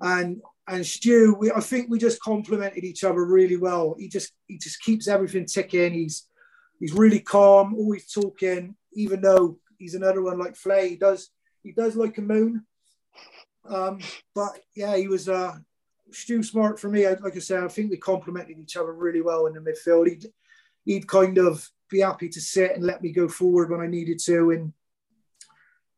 [0.00, 1.36] and and Stu.
[1.38, 3.96] We, I think we just complemented each other really well.
[3.98, 5.92] He just he just keeps everything ticking.
[5.92, 6.28] He's
[6.78, 10.90] he's really calm, always talking, even though he's another one like Flay.
[10.90, 11.30] He does
[11.62, 12.64] he does like a moon.
[13.64, 14.00] Um,
[14.34, 15.56] but yeah, he was uh,
[16.10, 17.06] Stu Smart for me.
[17.06, 20.08] Like I said, I think we complemented each other really well in the midfield.
[20.08, 20.26] He'd,
[20.84, 24.18] he'd kind of be happy to sit and let me go forward when I needed
[24.24, 24.50] to.
[24.50, 24.72] And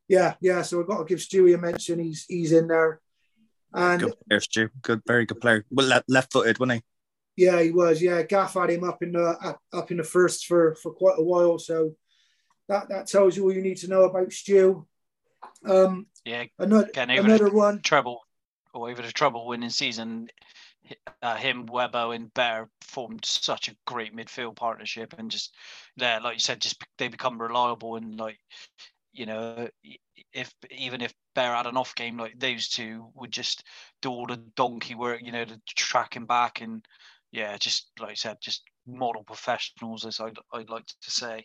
[0.08, 0.62] yeah, yeah.
[0.62, 1.98] So I've got to give Stewie a mention.
[1.98, 3.00] He's he's in there.
[3.72, 4.68] And good player, Stu.
[4.82, 5.64] Good, very good player.
[5.70, 6.82] Well, left footed, wasn't
[7.36, 7.44] he?
[7.44, 8.00] Yeah, he was.
[8.00, 11.24] Yeah, Gaff had him up in the up in the first for for quite a
[11.24, 11.58] while.
[11.58, 11.96] So
[12.68, 14.86] that that tells you all you need to know about Stu.
[15.64, 18.20] Um, yeah, another again, another one treble
[18.72, 20.28] or even a treble winning season.
[21.22, 25.54] Uh, him, Webbo, and Bear formed such a great midfield partnership, and just
[25.96, 28.38] there, like you said, just they become reliable and like
[29.14, 29.68] you know,
[30.32, 33.64] if even if Bear had an off game, like those two would just
[34.02, 36.84] do all the donkey work, you know, to track him back and
[37.30, 41.44] yeah, just like I said, just model professionals, as I'd, I'd like to say.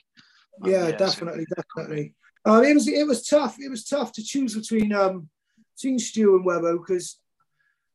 [0.62, 1.64] Um, yeah, yeah, definitely, so.
[1.76, 2.14] definitely.
[2.46, 3.58] Um, it was it was tough.
[3.60, 5.30] It was tough to choose between um
[5.76, 7.20] between Stu and Webbo because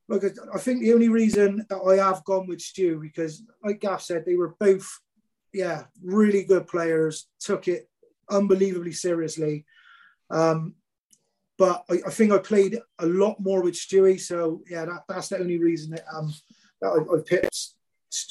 [0.09, 0.25] like
[0.55, 4.25] I think the only reason that I have gone with Stu because like Gaff said
[4.25, 4.89] they were both
[5.53, 7.89] yeah really good players took it
[8.31, 9.65] unbelievably seriously.
[10.31, 10.75] Um,
[11.57, 15.29] but I, I, think I played a lot more with Stewie, so yeah, that, that's
[15.29, 16.35] the only reason that um
[16.81, 17.69] that I, I picked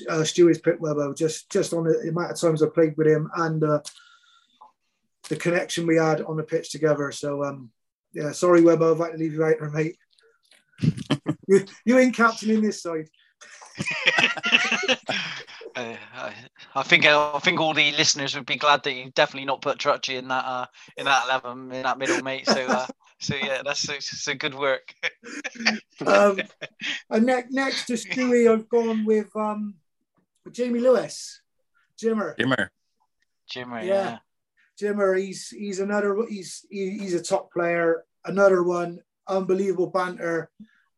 [0.10, 3.30] uh, Stewie's picked Webbo just just on the amount of times I played with him
[3.36, 3.82] and uh,
[5.34, 7.12] the connection we had on the pitch together.
[7.12, 7.72] So um,
[8.14, 9.98] yeah, sorry Webbo, I've had to leave you out there, mate.
[11.48, 13.08] you, you ain't captain in this side.
[15.76, 16.34] uh, I,
[16.76, 19.80] I, think I think all the listeners would be glad that you definitely not put
[19.80, 20.66] Trutchy in that uh,
[20.98, 22.46] in that eleven in that middle, mate.
[22.48, 22.86] So uh,
[23.20, 23.90] so yeah, that's
[24.22, 24.94] so, good work.
[26.06, 26.40] um,
[27.10, 29.74] and next next to Stewie, I've gone with um,
[30.52, 31.42] Jamie Lewis,
[32.00, 32.38] Jimmer.
[32.38, 32.68] Jimmer.
[33.52, 33.88] Jimmer, yeah.
[33.88, 34.18] yeah.
[34.80, 38.04] Jimmer, he's he's another he's he's a top player.
[38.26, 40.50] Another one, unbelievable banter.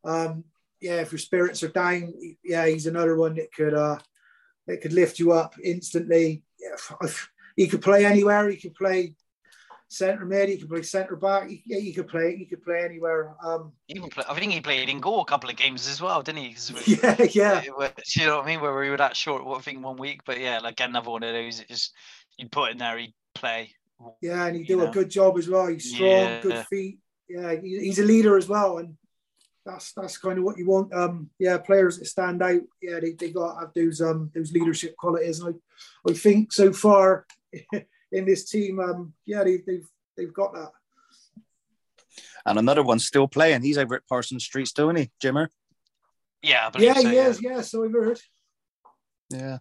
[0.03, 0.43] Um,
[0.82, 2.13] yeah, if your spirits are down,
[2.43, 3.97] yeah, he's another one that could uh
[4.67, 6.43] that could lift you up instantly.
[6.59, 7.09] Yeah,
[7.55, 8.49] he could play anywhere.
[8.49, 9.15] He could play
[9.88, 10.49] centre mid.
[10.49, 11.49] He could play centre back.
[11.49, 12.36] He, yeah, he could play.
[12.36, 13.36] He could play anywhere.
[13.43, 16.21] Um, Even play, I think he played in goal a couple of games as well,
[16.21, 16.55] didn't he?
[17.03, 17.61] Yeah, yeah.
[17.63, 18.61] you know what I mean?
[18.61, 21.34] Where we were that short, I think one week, but yeah, like another one of
[21.34, 21.59] those.
[21.59, 21.93] It just
[22.38, 23.71] you'd put in there, he'd play.
[24.21, 24.88] Yeah, and he do know.
[24.88, 25.67] a good job as well.
[25.67, 26.41] He's strong, yeah.
[26.41, 26.99] good feet.
[27.29, 28.97] Yeah, he's a leader as well, and
[29.65, 30.93] that's that's kind of what you want.
[30.93, 32.61] Um, yeah, players that stand out.
[32.81, 35.39] Yeah, they, they got have those um those leadership qualities.
[35.39, 37.25] And I, I think so far
[38.11, 40.71] in this team, um, yeah, they, they've they've got that.
[42.45, 43.63] And another one still playing.
[43.63, 45.47] He's over at Parsons Street, still, isn't he, Jimmer?
[46.43, 47.27] Yeah, yeah, so, he yeah.
[47.27, 47.41] is.
[47.41, 48.19] Yeah, so I've heard.
[49.31, 49.57] Yeah.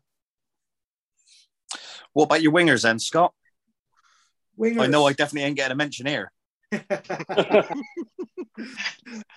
[2.13, 3.33] What about your wingers then, Scott?
[4.59, 4.81] Wingers.
[4.81, 6.33] I know I definitely ain't getting a mention here.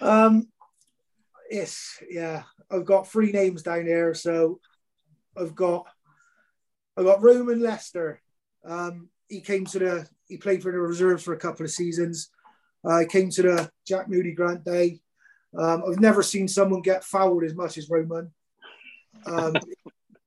[0.02, 0.48] um,
[1.50, 2.44] yes, yeah.
[2.70, 4.14] I've got three names down here.
[4.14, 4.60] So
[5.36, 5.88] I've got
[6.96, 8.22] I've got Roman Lester.
[8.66, 12.30] Um, he came to the he played for the reserves for a couple of seasons.
[12.84, 15.00] Uh, came to the Jack Moody Grant Day.
[15.58, 18.32] Um, I've never seen someone get fouled as much as Roman.
[19.26, 19.56] Um,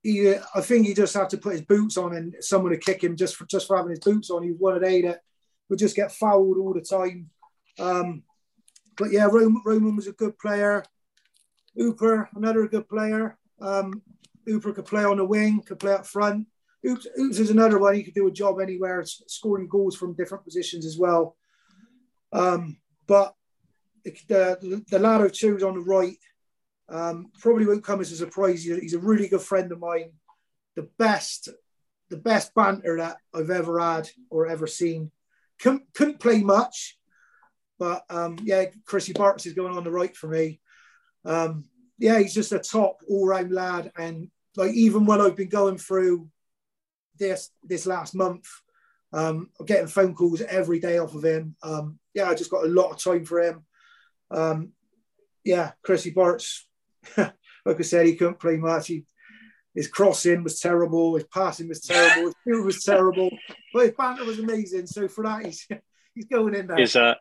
[0.02, 3.02] he, I think he just had to put his boots on and someone would kick
[3.04, 4.42] him just for just for having his boots on.
[4.42, 5.20] He was one of they that
[5.68, 7.30] would just get fouled all the time.
[7.78, 8.22] Um,
[8.96, 10.84] but yeah, Roman, Roman was a good player.
[11.76, 13.38] Hooper, another good player.
[13.60, 14.02] Um,
[14.46, 16.46] Hooper could play on the wing, could play up front.
[16.86, 17.94] Oops, Oops is another one.
[17.94, 21.36] He could do a job anywhere, scoring goals from different positions as well.
[22.32, 23.34] Um, but
[24.04, 26.16] the, the, the lad I chose on the right
[26.90, 28.64] um, probably won't come as a surprise.
[28.64, 30.12] He's a really good friend of mine.
[30.76, 31.48] The best,
[32.08, 35.10] the best banter that I've ever had or ever seen.
[35.60, 36.98] Couldn't, couldn't play much,
[37.78, 40.60] but um, yeah, Chrissy Bartz is going on the right for me.
[41.24, 41.64] Um,
[41.98, 46.28] yeah, he's just a top all-round lad, and like even when I've been going through
[47.18, 48.46] this this last month.
[49.12, 51.56] Um, I'm getting phone calls every day off of him.
[51.62, 53.64] Um, yeah, I just got a lot of time for him.
[54.30, 54.72] Um,
[55.44, 56.60] yeah, Chrissy Bartz,
[57.16, 58.88] like I said, he couldn't play much.
[58.88, 59.04] He,
[59.74, 61.14] his crossing was terrible.
[61.14, 62.26] His passing was terrible.
[62.26, 63.30] His field was terrible.
[63.72, 64.86] But his banter was amazing.
[64.86, 65.66] So for that, he's
[66.14, 66.80] he's going in there.
[66.80, 67.14] Is uh,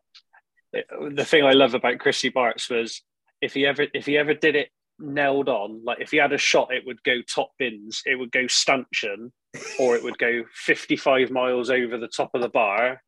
[0.71, 3.01] the thing I love about Christy Bartz was
[3.41, 4.69] if he ever if he ever did it
[4.99, 5.83] nailed on.
[5.83, 9.31] Like if he had a shot, it would go top bins, it would go stanchion,
[9.79, 13.01] or it would go 55 miles over the top of the bar.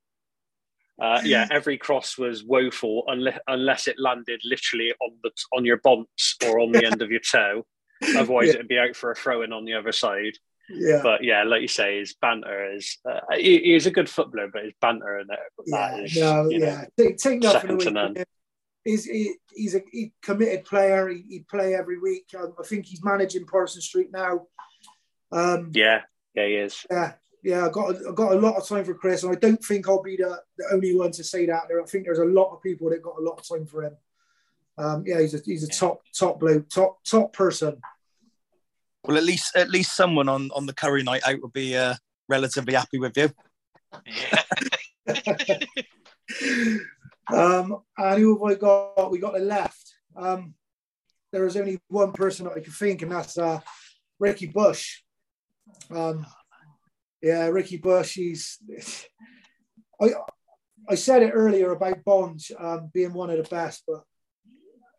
[1.01, 5.77] Uh, yeah, every cross was woeful unless, unless it landed literally on the on your
[5.77, 7.65] bonce or on the end of your toe.
[8.17, 8.53] Otherwise, yeah.
[8.55, 10.33] it'd be out for a throw in on the other side.
[10.69, 14.49] Yeah, but yeah, like you say, his banter is uh, he, he's a good footballer,
[14.51, 18.23] but his banter and that, yeah, is, no, yeah, know, take, take nothing away
[18.83, 21.07] he's he, he's a he committed player.
[21.09, 22.25] He, he play every week.
[22.37, 24.47] Um, I think he's managing Parsons Street now.
[25.31, 26.01] Um, yeah,
[26.35, 26.85] yeah, he is.
[26.89, 27.13] Yeah,
[27.43, 27.65] yeah.
[27.65, 30.01] I got I got a lot of time for Chris, and I don't think I'll
[30.01, 31.63] be the, the only one to say that.
[31.67, 33.83] There, I think there's a lot of people that got a lot of time for
[33.83, 33.97] him.
[34.77, 35.79] Um, yeah, he's a he's a yeah.
[35.79, 37.81] top top bloke, top top person.
[39.03, 41.95] Well, at least at least someone on on the curry night out will be uh,
[42.27, 43.29] relatively happy with you.
[47.31, 49.11] Um, and who have I got?
[49.11, 49.95] We got the left.
[50.15, 50.53] Um,
[51.31, 53.61] there is only one person that I can think, and that's uh,
[54.19, 55.01] Ricky Bush.
[55.89, 56.25] Um,
[57.21, 58.15] yeah, Ricky Bush.
[58.15, 58.57] He's.
[60.01, 60.09] I
[60.89, 64.03] I said it earlier about Bonds um, being one of the best, but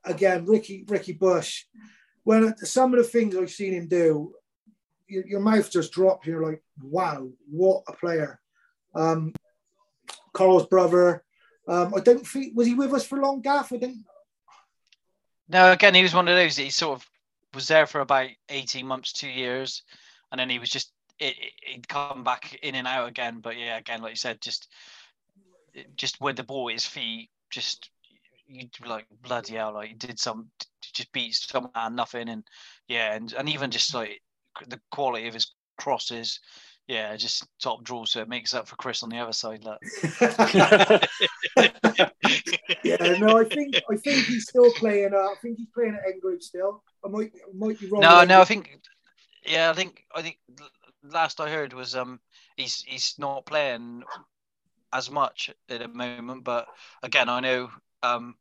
[0.04, 1.64] again, Ricky Ricky Bush.
[2.24, 4.32] When some of the things I've seen him do,
[5.08, 6.26] your, your mouth just drops.
[6.26, 8.40] You're like, wow, what a player.
[8.94, 9.32] Um,
[10.32, 11.24] Carl's brother,
[11.66, 13.72] um, I don't think was he with us for long, Gaff.
[13.72, 13.96] I think.
[15.48, 16.56] No, again, he was one of those.
[16.56, 17.06] He sort of
[17.54, 19.82] was there for about eighteen months, two years,
[20.30, 20.92] and then he was just
[21.22, 23.40] it, he'd come back in and out again.
[23.40, 24.68] But yeah, again, like you said, just
[25.96, 27.90] just with the ball at his feet, just
[28.46, 30.48] you like bloody hell, like he did some
[30.94, 32.44] just beat someone and nothing, and
[32.88, 34.20] yeah, and and even just like
[34.68, 36.38] the quality of his crosses
[36.88, 39.64] yeah, just top draw, so it makes up for Chris on the other side.
[39.64, 39.78] Look.
[42.82, 45.14] yeah, no, I think I think he's still playing.
[45.14, 46.82] Uh, I think he's playing at Group still.
[47.04, 48.02] I might I might be wrong.
[48.02, 48.80] No, no, I think
[49.46, 50.38] yeah, I think I think
[51.02, 52.20] last I heard was um
[52.56, 54.04] he's he's not playing
[54.92, 56.66] as much at the moment, but
[57.02, 57.70] again, I know
[58.02, 58.34] um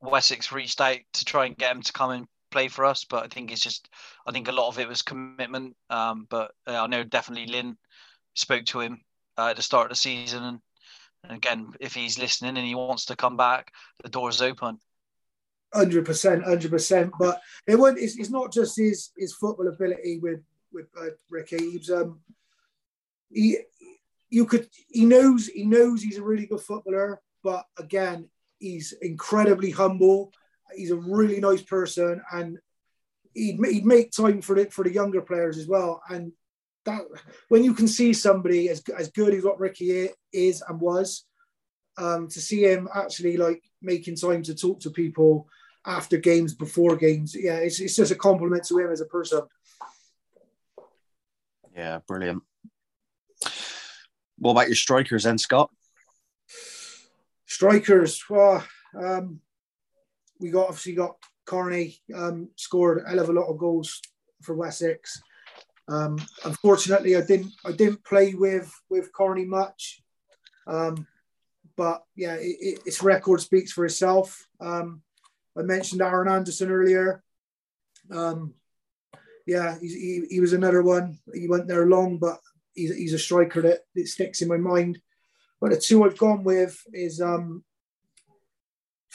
[0.00, 3.24] Wessex reached out to try and get him to come and play for us, but
[3.24, 3.88] I think it's just
[4.26, 5.76] I think a lot of it was commitment.
[5.90, 7.76] Um, but uh, I know definitely Lynn
[8.34, 9.00] spoke to him
[9.38, 10.60] uh, at the start of the season, and,
[11.24, 14.78] and again, if he's listening and he wants to come back, the door is open.
[15.72, 17.12] Hundred percent, hundred percent.
[17.18, 17.98] But it won't.
[17.98, 20.40] It's, it's, not just his his football ability with
[20.74, 21.70] with uh, Ricky.
[21.70, 22.20] He's um
[23.30, 23.58] he
[24.28, 29.70] you could he knows he knows he's a really good footballer, but again, he's incredibly
[29.70, 30.32] humble
[30.76, 32.58] he's a really nice person, and
[33.34, 36.02] he'd, he'd make time for it for the younger players as well.
[36.08, 36.32] And
[36.84, 37.02] that
[37.48, 41.24] when you can see somebody as as good as what Ricky is and was,
[41.96, 45.48] um, to see him actually like making time to talk to people
[45.86, 49.42] after games, before games, yeah, it's, it's just a compliment to him as a person.
[51.74, 52.42] Yeah, brilliant.
[54.38, 55.70] What about your strikers then, Scott?
[57.46, 58.64] Strikers, well,
[58.98, 59.40] um,
[60.40, 61.16] we got obviously got
[61.46, 64.00] Carney um, scored a hell of a lot of goals
[64.42, 65.22] for Wessex.
[65.88, 70.02] Um, unfortunately, I didn't I didn't play with with Carney much,
[70.66, 71.06] um,
[71.76, 74.46] but yeah, it, it, its record speaks for itself.
[74.60, 75.02] Um,
[75.56, 77.22] I mentioned Aaron Anderson earlier.
[78.10, 78.54] Um,
[79.46, 81.18] yeah, he, he was another one.
[81.32, 82.38] He went there long, but
[82.74, 84.98] he's, he's a striker that, that sticks in my mind.
[85.60, 87.64] But the two I've gone with is um,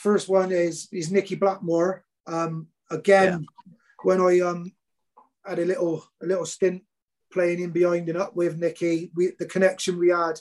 [0.00, 2.04] First one is is Nicky Blackmore.
[2.26, 3.74] Um, again, yeah.
[4.02, 4.72] when I um,
[5.44, 6.82] had a little a little stint
[7.30, 9.10] playing in behind and up with Nicky.
[9.14, 10.40] We, the connection we had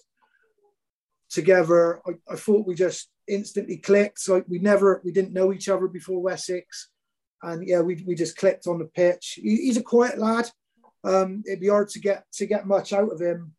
[1.29, 4.19] together, I, I thought we just instantly clicked.
[4.19, 6.89] So we never, we didn't know each other before Wessex,
[7.41, 9.39] and yeah, we, we just clicked on the pitch.
[9.41, 10.49] He, he's a quiet lad.
[11.03, 13.53] Um, it'd be hard to get to get much out of him,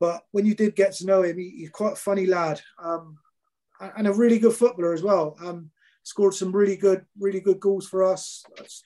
[0.00, 3.18] but when you did get to know him, he, he's quite a funny lad um,
[3.80, 5.36] and a really good footballer as well.
[5.44, 5.70] Um,
[6.02, 8.44] scored some really good, really good goals for us.
[8.56, 8.82] That's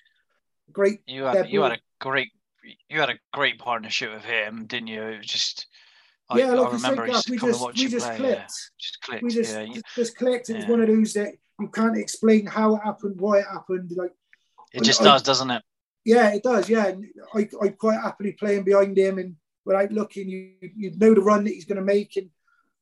[0.73, 1.01] great.
[1.07, 2.29] You had you had a great
[2.89, 5.03] you had a great partnership with him, didn't you?
[5.03, 5.67] It was just
[6.31, 8.39] I, yeah, like I remember said, just we just we just play, clicked.
[8.39, 8.47] Yeah.
[8.79, 9.23] Just clicked.
[9.23, 9.81] We just yeah.
[9.95, 10.51] just clicked.
[10.51, 13.93] It was one of those that you can't explain how it happened, why it happened.
[13.97, 14.13] Like
[14.73, 15.63] it just I, does, doesn't it?
[16.05, 16.69] Yeah, it does.
[16.69, 16.93] Yeah,
[17.35, 21.45] I I quite happily playing behind him and without looking, you you know the run
[21.45, 22.31] that he's going to make, and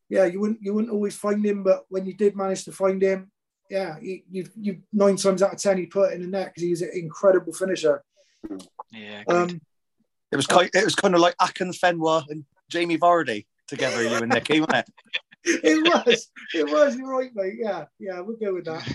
[0.09, 3.03] yeah, you wouldn't you wouldn't always find him, but when you did manage to find
[3.03, 3.31] him,
[3.69, 6.47] yeah, you you, you nine times out of ten he put it in the net
[6.47, 8.03] because he's an incredible finisher.
[8.93, 9.25] Yeah.
[9.29, 9.61] Um,
[10.31, 10.71] it was kind.
[10.73, 14.89] It was kind of like Akinfenwa and Jamie Vardy together, you and Nicky, wasn't it?
[15.63, 16.29] it was.
[16.55, 16.97] It was.
[16.97, 17.55] You're right, mate.
[17.59, 18.21] Yeah, yeah.
[18.21, 18.87] We'll go with that.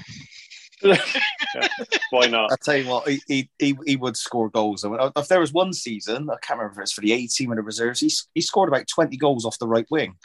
[0.83, 1.67] yeah,
[2.09, 2.51] why not?
[2.51, 4.83] I tell you what, he, he he would score goals.
[5.15, 7.55] If there was one season, I can't remember if it's for the A team or
[7.55, 10.15] the reserves, he, he scored about twenty goals off the right wing.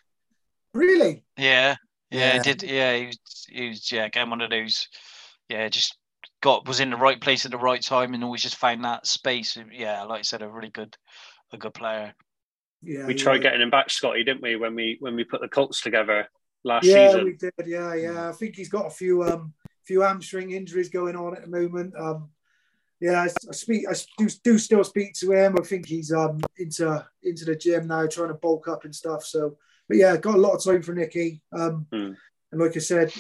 [0.74, 1.24] Really?
[1.37, 1.77] Yeah,
[2.11, 2.43] yeah, yeah.
[2.43, 2.62] did.
[2.62, 4.89] Yeah, he was, he was yeah, again one of those.
[5.49, 5.97] Yeah, just
[6.41, 9.07] got was in the right place at the right time and always just found that
[9.07, 9.57] space.
[9.72, 10.97] Yeah, like I said, a really good,
[11.53, 12.14] a good player.
[12.83, 13.43] Yeah, we tried yeah.
[13.43, 14.57] getting him back, Scotty, didn't we?
[14.57, 16.29] When we when we put the Colts together
[16.64, 17.18] last yeah, season.
[17.18, 17.53] Yeah, we did.
[17.66, 18.29] Yeah, yeah.
[18.29, 19.55] I think he's got a few um
[19.85, 21.95] few hamstring injuries going on at the moment.
[21.99, 22.31] Um,
[23.01, 23.87] yeah, I, I speak.
[23.89, 25.57] I do, do still speak to him.
[25.59, 29.24] I think he's um into into the gym now, trying to bulk up and stuff.
[29.24, 29.57] So,
[29.89, 31.43] but yeah, got a lot of time for Nicky.
[31.53, 32.16] Um, mm.
[32.53, 33.12] and like I said,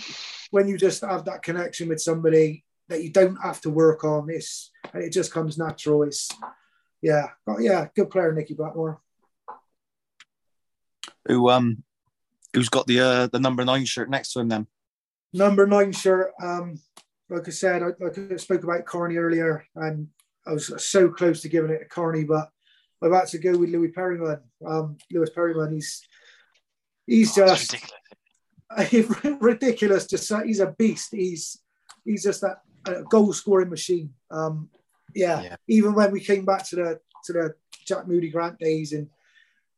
[0.50, 4.28] when you just have that connection with somebody that you don't have to work on,
[4.30, 6.02] it's and it just comes natural.
[6.02, 6.30] It's
[7.02, 7.28] yeah,
[7.60, 9.00] yeah, good player, Nicky Blackmore
[11.28, 11.82] who um
[12.52, 14.66] who's got the uh, the number nine shirt next to him then?
[15.32, 16.32] Number nine shirt.
[16.42, 16.80] Um,
[17.28, 20.08] like I said, I, like I spoke about Carney earlier, and
[20.46, 22.48] I was so close to giving it to Carney, but
[23.02, 24.40] I've had to go with Louis Perryman.
[24.64, 26.02] Um, Lewis Perryman, he's
[27.06, 27.76] he's oh, just
[28.78, 29.42] ridiculous.
[29.42, 30.06] ridiculous.
[30.06, 31.08] Just he's a beast.
[31.12, 31.58] He's
[32.04, 34.14] he's just that uh, goal scoring machine.
[34.30, 34.70] Um,
[35.14, 35.42] yeah.
[35.42, 35.56] yeah.
[35.68, 37.54] Even when we came back to the to the
[37.86, 39.08] Jack Moody Grant days and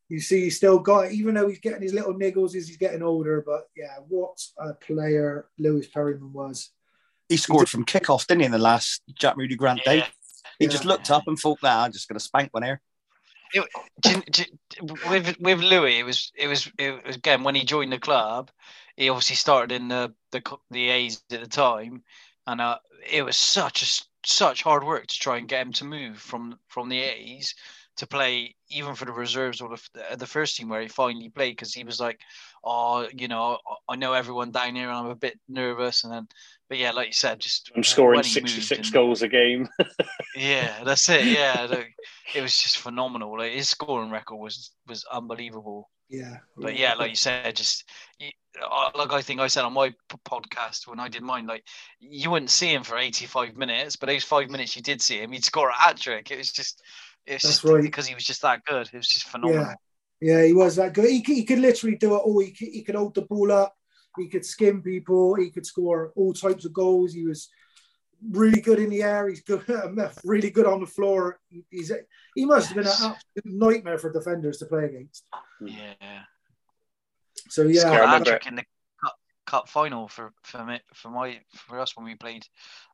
[0.08, 2.78] you see he's still got it, even though he's getting his little niggles as he's
[2.78, 3.42] getting older.
[3.46, 6.70] But yeah, what a player Lewis Perryman was.
[7.28, 9.92] He scored just, from kickoff, didn't he, in the last Jack Moody Grant yeah.
[9.92, 10.06] day?
[10.58, 10.70] He yeah.
[10.70, 12.80] just looked up and thought, "Nah, I'm just going to spank one here."
[13.52, 14.50] It,
[15.08, 18.50] with with Louis, it was it was it was again when he joined the club.
[18.96, 22.02] He obviously started in the the, the A's at the time,
[22.46, 22.78] and uh,
[23.10, 26.58] it was such a such hard work to try and get him to move from
[26.68, 27.54] from the A's
[27.98, 31.56] to play even for the reserves or the, the first team where he finally played
[31.56, 32.20] because he was like,
[32.64, 36.04] oh, you know, I know everyone down here and I'm a bit nervous.
[36.04, 36.28] And then,
[36.68, 39.68] but yeah, like you said, just I'm scoring 66 and, goals a game.
[40.36, 41.24] yeah, that's it.
[41.26, 41.66] Yeah,
[42.34, 43.36] it was just phenomenal.
[43.36, 45.90] Like his scoring record was was unbelievable.
[46.08, 47.84] Yeah, but yeah, like you said, just
[48.62, 49.92] uh, like I think I said on my
[50.26, 51.64] podcast when I did mine, like
[52.00, 55.32] you wouldn't see him for 85 minutes, but those five minutes you did see him,
[55.32, 56.30] he'd score a hat trick.
[56.30, 56.82] It was just
[57.28, 57.82] it's That's just right.
[57.82, 58.88] because he was just that good.
[58.92, 59.74] It was just phenomenal.
[60.20, 61.08] Yeah, yeah he was that good.
[61.08, 62.40] He, he could literally do it all.
[62.40, 63.74] He could, he could hold the ball up.
[64.16, 65.34] He could skim people.
[65.34, 67.12] He could score all types of goals.
[67.12, 67.48] He was
[68.30, 69.28] really good in the air.
[69.28, 69.62] He's good,
[70.24, 71.38] really good on the floor.
[71.70, 71.92] He's
[72.34, 75.24] he must have been an absolute nightmare for defenders to play against.
[75.60, 76.22] Yeah.
[77.48, 78.64] So yeah, I remember in the
[79.04, 79.14] cup,
[79.46, 82.44] cup final for for me for my for us when we played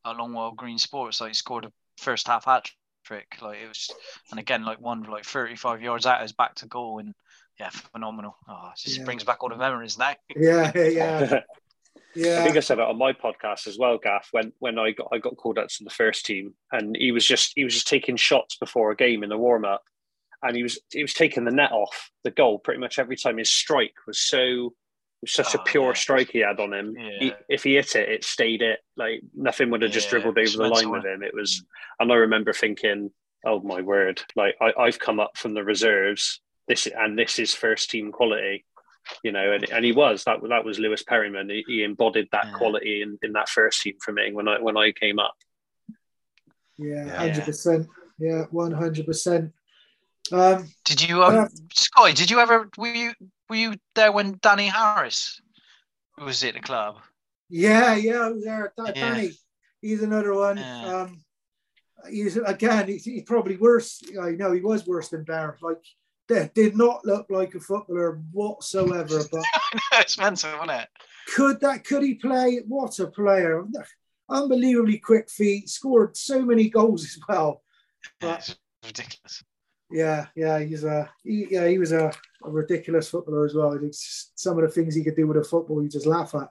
[0.05, 1.21] a Longwell Green Sports.
[1.21, 2.71] Like he scored a first half hat
[3.05, 3.37] trick.
[3.41, 3.91] Like it was,
[4.31, 7.15] and again, like one like 35 yards out, is back to goal, and
[7.59, 8.37] yeah, phenomenal.
[8.49, 9.05] Oh, it just yeah.
[9.05, 10.15] brings back all the memories now.
[10.37, 11.41] Yeah, yeah.
[12.17, 12.41] Yeah.
[12.41, 14.29] I think I said it on my podcast as well, Gaff.
[14.31, 17.27] When when I got I got called up to the first team, and he was
[17.27, 19.83] just he was just taking shots before a game in the warm up,
[20.41, 23.39] and he was he was taking the net off the goal pretty much every time.
[23.39, 24.75] His strike was so
[25.25, 25.95] was such oh, a pure yeah.
[25.95, 26.95] strike he had on him.
[26.97, 27.11] Yeah.
[27.19, 28.81] He, if he hit it, it stayed it.
[28.97, 31.23] Like nothing would have just yeah, dribbled over the line with him.
[31.23, 31.65] It was,
[31.99, 33.11] and I remember thinking,
[33.45, 36.41] "Oh my word!" Like I, I've come up from the reserves.
[36.69, 38.65] This and this is first team quality,
[39.23, 39.53] you know.
[39.53, 40.39] And, and he was that.
[40.49, 41.51] That was Lewis Perryman.
[41.51, 44.77] He, he embodied that quality in, in that first team for me when I when
[44.77, 45.35] I came up.
[46.79, 47.87] Yeah, hundred percent.
[48.19, 49.53] Yeah, one hundred percent.
[50.33, 52.15] Um, did you, um, uh, Scotty?
[52.15, 53.13] Did you ever were you
[53.49, 55.41] were you there when Danny Harris
[56.19, 56.97] was at the club?
[57.49, 58.73] Yeah, yeah, I was there.
[58.95, 59.31] Danny, yeah.
[59.81, 60.57] he's another one.
[60.57, 61.03] Yeah.
[61.03, 61.25] Um,
[62.11, 64.03] he's again, he's, he's probably worse.
[64.21, 65.57] I know he was worse than Bear.
[65.61, 65.85] Like,
[66.29, 69.21] they did not look like a footballer whatsoever.
[69.91, 70.89] But it's mental, isn't it?
[71.27, 72.63] could that could he play?
[72.67, 73.65] What a player!
[74.29, 77.63] Unbelievably quick feet, scored so many goals as well.
[78.23, 79.43] Yeah, it's ridiculous.
[79.91, 82.13] Yeah, yeah, he's a he, yeah, he was a,
[82.45, 83.73] a ridiculous footballer as well.
[83.73, 86.49] It's some of the things he could do with a football, you just laugh at.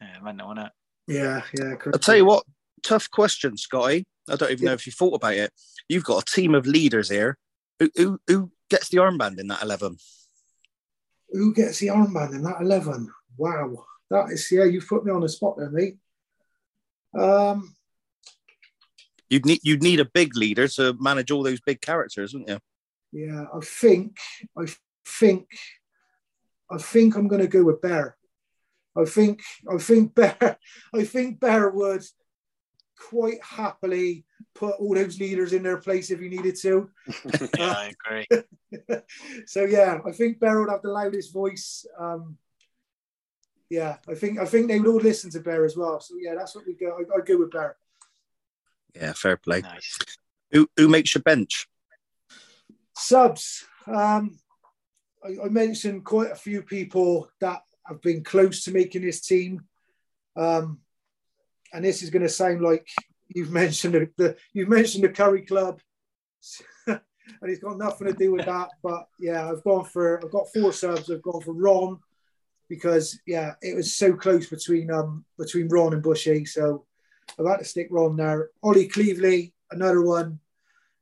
[0.00, 0.72] Yeah, mental, isn't it?
[1.08, 1.74] Yeah, yeah.
[1.86, 2.44] I'll tell you what,
[2.82, 4.06] tough question, Scotty.
[4.28, 4.70] I don't even Yeah.
[4.70, 5.52] know if you thought about it.
[5.88, 7.38] You've got a team of leaders here.
[7.78, 9.96] Who, who, who gets the armband in that 11?
[11.30, 13.12] Who gets the armband in that eleven?
[13.36, 14.64] Wow, that is yeah.
[14.64, 15.96] You've put me on the spot there, mate.
[17.18, 17.75] Um,
[19.28, 22.58] You'd need, you'd need a big leader to manage all those big characters, wouldn't you?
[23.16, 24.18] yeah, I think
[24.58, 24.66] I
[25.06, 25.48] think
[26.70, 28.16] I think I'm going to go with Bear.
[28.96, 30.58] I think I think Bear
[30.94, 32.04] I think Bear would
[32.98, 34.24] quite happily
[34.54, 36.90] put all those leaders in their place if he needed to.
[37.58, 38.26] Yeah, I agree.
[39.46, 41.86] so yeah, I think Bear would have the loudest voice.
[41.98, 42.36] Um,
[43.70, 46.00] yeah, I think I think they would all listen to Bear as well.
[46.00, 46.98] So yeah, that's what we go.
[46.98, 47.76] I, I go with Bear.
[48.96, 49.60] Yeah, fair play.
[49.60, 49.98] nice.
[50.52, 51.68] Who, who makes your bench?
[52.96, 53.64] Subs.
[53.86, 54.38] Um,
[55.24, 59.62] I, I mentioned quite a few people that have been close to making this team.
[60.36, 60.80] Um,
[61.72, 62.88] and this is going to sound like
[63.28, 65.80] you've mentioned the, the you've mentioned the Curry Club,
[66.86, 67.00] and
[67.42, 68.68] it's got nothing to do with that.
[68.82, 71.10] But yeah, I've gone for I've got four subs.
[71.10, 71.98] I've gone for Ron
[72.68, 76.44] because yeah, it was so close between um between Ron and Bushy.
[76.44, 76.86] So
[77.36, 78.50] Had to stick Ron there.
[78.62, 80.40] Ollie Cleveley, another one.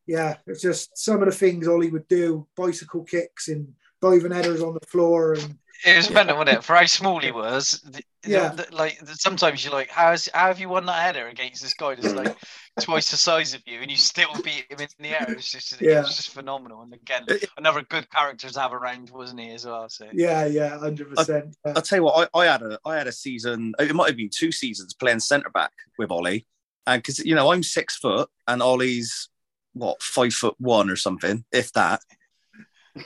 [0.07, 3.75] Yeah, it's just some of the things Ollie would do, bicycle kicks and
[4.11, 6.65] diving headers on the floor and It was mental, wasn't it?
[6.65, 7.81] For how small he was.
[7.85, 8.49] the- the- Yeah.
[8.51, 11.95] the- like sometimes you're like, how's how have you won that header against this guy
[11.95, 12.35] that's like
[12.81, 15.27] twice the size of you, and you still beat him in the air?
[15.33, 16.01] It's just, it Yeah.
[16.01, 16.81] was just phenomenal.
[16.83, 17.27] And again,
[17.59, 19.89] another good character to have around, wasn't he as well?
[19.91, 21.55] So yeah, yeah, hundred percent.
[21.67, 23.75] I'll tell you what, I, I had a I had a season.
[23.79, 26.47] It might have been two seasons playing centre back with Ollie,
[26.87, 29.29] and because you know I'm six foot and Ollie's
[29.75, 32.01] what five foot one or something, if that.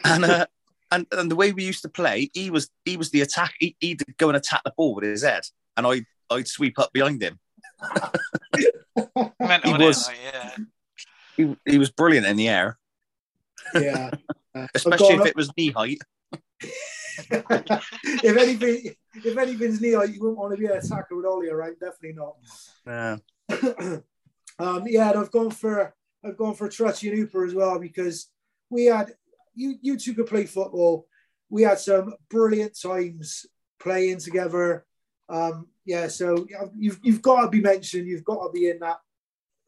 [0.05, 0.47] And uh,
[0.91, 3.55] and and the way we used to play, he was he was the attack.
[3.59, 5.43] He, he'd go and attack the ball with his head,
[5.77, 7.39] and I I'd sweep up behind him.
[8.55, 10.35] He wasn't it?
[10.35, 10.57] yeah.
[11.37, 12.79] He, he was brilliant in the air,
[13.75, 14.11] Yeah.
[14.75, 16.01] especially if up- it was knee height.
[16.61, 21.79] if anything, if anything's near, you wouldn't want to be an attacker with Ollie, right?
[21.79, 22.37] Definitely not.
[22.87, 23.17] Yeah.
[24.59, 28.29] um, yeah, I've gone for I've gone for Trutchy and Hooper as well because
[28.71, 29.15] we had
[29.59, 31.07] you you two could play football.
[31.51, 33.47] We had some brilliant times
[33.81, 34.85] playing together.
[35.29, 36.47] Um, yeah, so
[36.77, 38.07] you've you've got to be mentioned.
[38.07, 38.99] You've got to be in that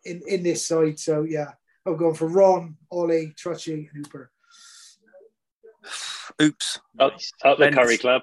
[0.05, 0.99] in in this side.
[0.99, 1.53] So yeah,
[1.87, 4.31] I've gone for Ron, Ollie, Trutchy, and Hooper.
[6.43, 7.33] Oops, Up, Nice.
[7.45, 8.23] up the Curry Club.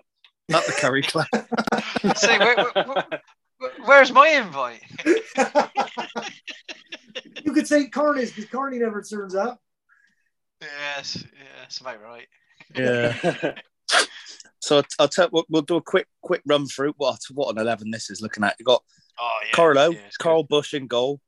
[0.49, 1.27] not the curry club.
[2.15, 4.81] Say, where, where, where- where's my invite?
[7.43, 9.59] you could say Carney's because Carney never turns up.
[10.61, 12.27] Yes, yeah, that's about right.
[12.75, 13.53] Yeah.
[14.59, 15.29] So I'll, I'll tell.
[15.31, 16.93] We'll, we'll do a quick quick run through.
[16.97, 18.55] What what an eleven this is looking at.
[18.59, 18.83] You got
[19.19, 20.23] Oh yeah, Carlo, yeah, it's good.
[20.23, 21.21] Carl Bush in goal.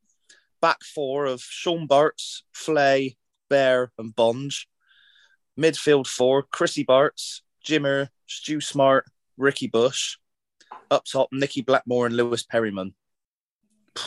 [0.62, 3.16] Back four of Sean Bartz, Flay,
[3.50, 4.68] Bear, and Bonge.
[5.58, 9.06] Midfield four: Chrissy Bartz, Jimmer, Stu Smart,
[9.38, 10.18] Ricky Bush.
[10.92, 12.94] Up top: Nicky Blackmore and Lewis Perryman.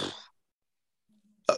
[1.48, 1.56] Uh,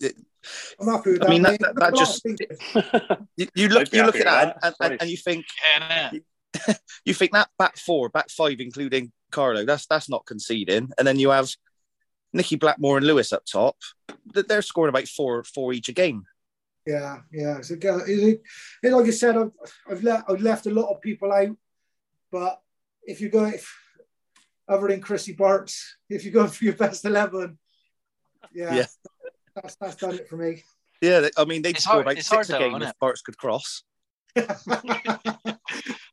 [0.42, 3.26] It- it- I'm happy with I mean, that- that- that I've got a lot just-
[3.36, 4.74] you, you look, you look at that, that.
[4.80, 5.44] and, and, and you think,
[5.78, 6.78] Yeah, innit?
[7.04, 10.90] you think that back four, back five, including Carlo, that's that's not conceding.
[10.98, 11.50] And then you have
[12.34, 13.76] Nicky Blackmore and Lewis up top.
[14.34, 16.24] Th- They're scoring about four four each a game.
[16.86, 17.60] Yeah, yeah.
[17.62, 18.42] So, it, it,
[18.82, 19.52] it- like I said, I've,
[19.90, 21.56] I've, left, I've left a lot of people out.
[22.30, 22.60] But
[23.04, 23.74] if you go, if,
[24.68, 25.80] other than Chrissy Bartz,
[26.10, 27.58] if you go for your best 11,
[28.52, 28.86] yeah, Yeah.
[29.54, 30.62] That's, that's done it for me.
[31.00, 32.96] Yeah, I mean they'd It's score hard- about six hard a game isn't if it?
[33.02, 33.82] Bartz could cross.
[34.36, 34.46] no,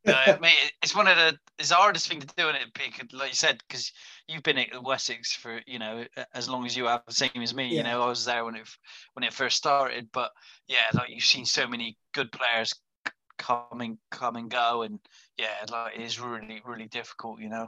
[0.08, 0.52] I mean,
[0.84, 3.36] it's one of the it's the hardest thing to do in it, because, like you
[3.36, 3.92] said, because
[4.28, 7.54] you've been at Wessex for you know as long as you have, the same as
[7.56, 7.68] me.
[7.70, 7.78] Yeah.
[7.78, 8.68] You know, I was there when it
[9.14, 10.32] when it first started, but
[10.68, 12.74] yeah, like you've seen so many good players
[13.08, 15.00] c- come and come and go, and
[15.38, 17.40] yeah, like it is really really difficult.
[17.40, 17.68] You know,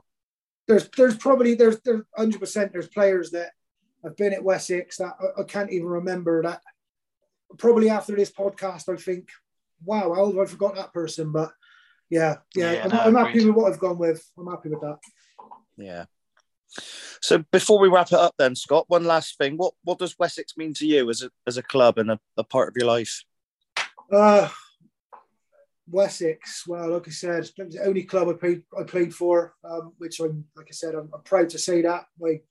[0.67, 3.51] There's there's probably there's there's 100 percent there's players that
[4.03, 6.61] have been at Wessex that I, I can't even remember that.
[7.57, 9.29] Probably after this podcast, I think,
[9.83, 11.31] wow, how have I forgot that person?
[11.31, 11.51] But
[12.09, 14.25] yeah, yeah, Yeah, I'm, no, I'm happy with what I've gone with.
[14.37, 14.99] I'm happy with that.
[15.77, 16.05] Yeah.
[17.21, 20.57] So before we wrap it up, then Scott, one last thing: what what does Wessex
[20.57, 23.23] mean to you as a as a club and a, a part of your life?
[24.11, 24.49] Uh,
[25.89, 26.65] Wessex.
[26.67, 29.93] Well, like I said, it was the only club I played I played for, um,
[29.97, 32.05] which I'm like I said, I'm, I'm, proud to say that.
[32.19, 32.45] Like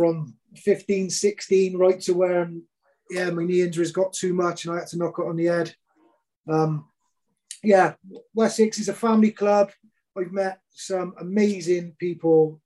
[0.00, 2.50] from 15, 16, right to where
[3.10, 5.44] yeah, my knee injuries got too much and I had to knock it on the
[5.44, 5.74] head.
[6.48, 6.86] Um,
[7.62, 7.92] yeah,
[8.32, 9.72] Wessex is a family club.
[10.16, 12.62] I've met some amazing people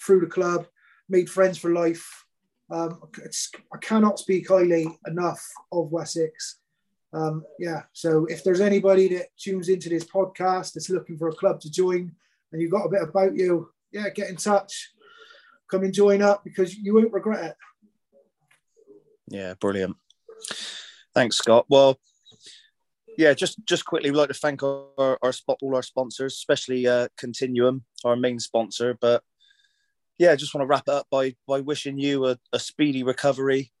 [0.00, 0.68] through the club,
[1.08, 2.24] made friends for life.
[2.70, 3.00] Um,
[3.74, 6.60] I cannot speak highly enough of Wessex.
[7.12, 11.34] Um, yeah, so if there's anybody that tunes into this podcast that's looking for a
[11.34, 12.12] club to join
[12.52, 14.92] and you've got a bit about you, yeah, get in touch.
[15.70, 17.56] Come and join up because you won't regret it.
[19.28, 19.96] Yeah, brilliant.
[21.14, 21.66] Thanks, Scott.
[21.68, 21.98] Well,
[23.16, 26.86] yeah, just just quickly, we'd like to thank our, our spot all our sponsors, especially
[26.86, 28.96] uh, Continuum, our main sponsor.
[29.00, 29.22] But
[30.18, 33.72] yeah, just want to wrap it up by by wishing you a, a speedy recovery,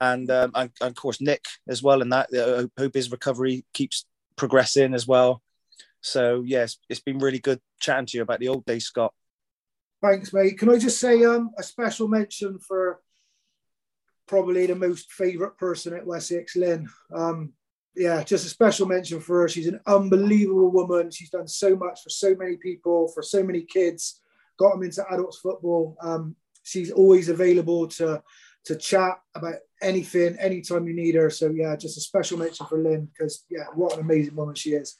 [0.00, 2.02] and, um, and, and of course Nick as well.
[2.02, 4.04] And that uh, hope his recovery keeps
[4.36, 5.42] progressing as well.
[6.00, 9.14] So yes, it's been really good chatting to you about the old days, Scott.
[10.02, 10.58] Thanks, mate.
[10.58, 13.00] Can I just say um, a special mention for
[14.26, 16.88] probably the most favourite person at Wessex, Lynn.
[17.14, 17.52] Um,
[17.94, 19.48] yeah, just a special mention for her.
[19.48, 21.10] She's an unbelievable woman.
[21.10, 24.20] She's done so much for so many people, for so many kids,
[24.58, 25.96] got them into adults football.
[26.00, 28.22] Um, she's always available to
[28.64, 31.28] to chat about anything, anytime you need her.
[31.28, 34.70] So yeah, just a special mention for Lynn because yeah, what an amazing woman she
[34.70, 34.96] is.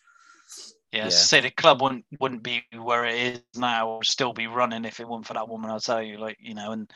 [0.92, 1.08] Yeah, yeah.
[1.08, 5.00] say the club wouldn't wouldn't be where it is now, or still be running if
[5.00, 5.70] it weren't for that woman.
[5.70, 6.90] I'll tell you, like you know, and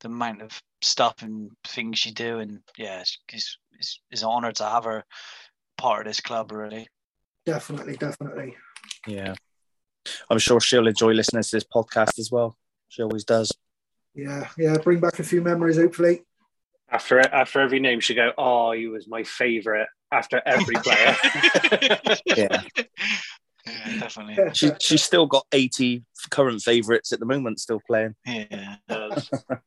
[0.00, 4.50] the amount of stuff and things she do, and yeah, it's, it's, it's an honor
[4.50, 5.04] to have her
[5.78, 6.50] part of this club.
[6.50, 6.88] Really,
[7.46, 8.56] definitely, definitely.
[9.06, 9.34] Yeah,
[10.28, 12.56] I'm sure she'll enjoy listening to this podcast as well.
[12.88, 13.52] She always does.
[14.12, 16.24] Yeah, yeah, bring back a few memories, hopefully.
[16.90, 21.16] After after every name, she go, "Oh, he was my favourite." After every player.
[22.26, 22.62] yeah.
[23.66, 24.36] Yeah, definitely.
[24.54, 28.14] She she's still got 80 current favourites at the moment, still playing.
[28.26, 28.76] Yeah.
[28.88, 29.62] but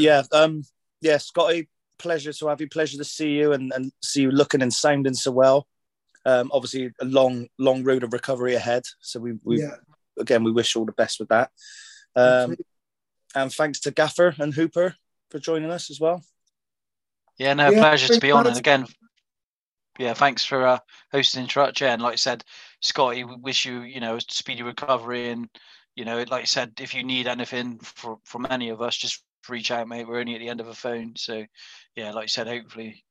[0.00, 0.64] yeah, um,
[1.00, 1.68] yeah, Scotty,
[1.98, 2.68] pleasure to have you.
[2.68, 5.66] Pleasure to see you and, and see you looking and sounding so well.
[6.24, 8.82] Um, obviously, a long, long road of recovery ahead.
[9.00, 9.76] So we, we yeah.
[10.18, 11.50] again, we wish all the best with that.
[12.16, 12.56] Um,
[13.34, 14.96] and thanks to Gaffer and Hooper
[15.30, 16.24] for joining us as well.
[17.38, 18.46] Yeah, no, yeah, pleasure to be on.
[18.46, 18.86] And again,
[19.98, 20.78] yeah, thanks for uh,
[21.12, 21.80] hosting Interrupt.
[21.80, 22.44] Yeah, and like I said,
[22.80, 25.48] Scotty, we wish you, you know, speedy recovery and
[25.96, 29.24] you know, like I said, if you need anything for, from any of us, just
[29.48, 30.06] reach out, mate.
[30.06, 31.14] We're only at the end of a phone.
[31.16, 31.44] So,
[31.96, 33.02] yeah, like I said, hopefully,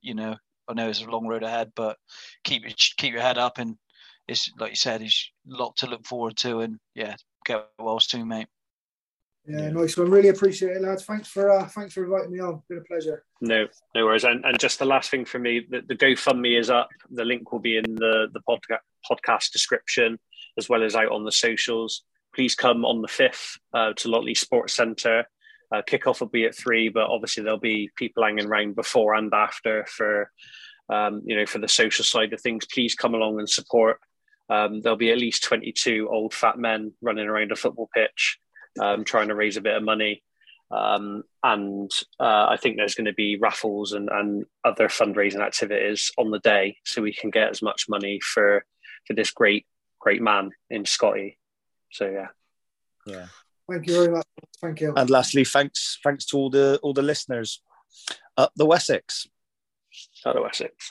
[0.00, 0.36] you know,
[0.68, 1.98] I know it's a long road ahead, but
[2.44, 3.58] keep your, keep your head up.
[3.58, 3.76] And
[4.28, 6.60] it's, like you said, it's a lot to look forward to.
[6.60, 8.46] And yeah, get well soon, mate.
[9.46, 10.10] Yeah, nice one.
[10.10, 11.04] Really appreciate it, lads.
[11.04, 12.62] Thanks for uh, thanks for inviting me on.
[12.68, 13.24] Been a pleasure.
[13.42, 14.24] No, no worries.
[14.24, 16.88] And, and just the last thing for me, the, the GoFundMe is up.
[17.10, 18.78] The link will be in the the podcast
[19.10, 20.18] podcast description
[20.58, 22.04] as well as out on the socials.
[22.34, 25.24] Please come on the 5th uh, to Lockleaze Sports Centre.
[25.72, 29.32] Uh, kickoff will be at three, but obviously there'll be people hanging around before and
[29.32, 30.30] after for,
[30.88, 32.66] um, you know, for the social side of things.
[32.66, 33.98] Please come along and support.
[34.50, 38.38] Um, there'll be at least 22 old fat men running around a football pitch,
[38.80, 40.22] um, trying to raise a bit of money.
[40.70, 46.10] Um, and uh, I think there's going to be raffles and, and other fundraising activities
[46.18, 48.64] on the day, so we can get as much money for
[49.06, 49.66] for this great
[50.00, 51.38] great man in Scotty.
[51.92, 52.28] So yeah.
[53.06, 53.26] Yeah.
[53.70, 54.26] Thank you very much.
[54.60, 54.94] Thank you.
[54.96, 57.60] And lastly, thanks thanks to all the all the listeners.
[58.36, 59.28] Up the Wessex.
[60.24, 60.90] Up the Wessex.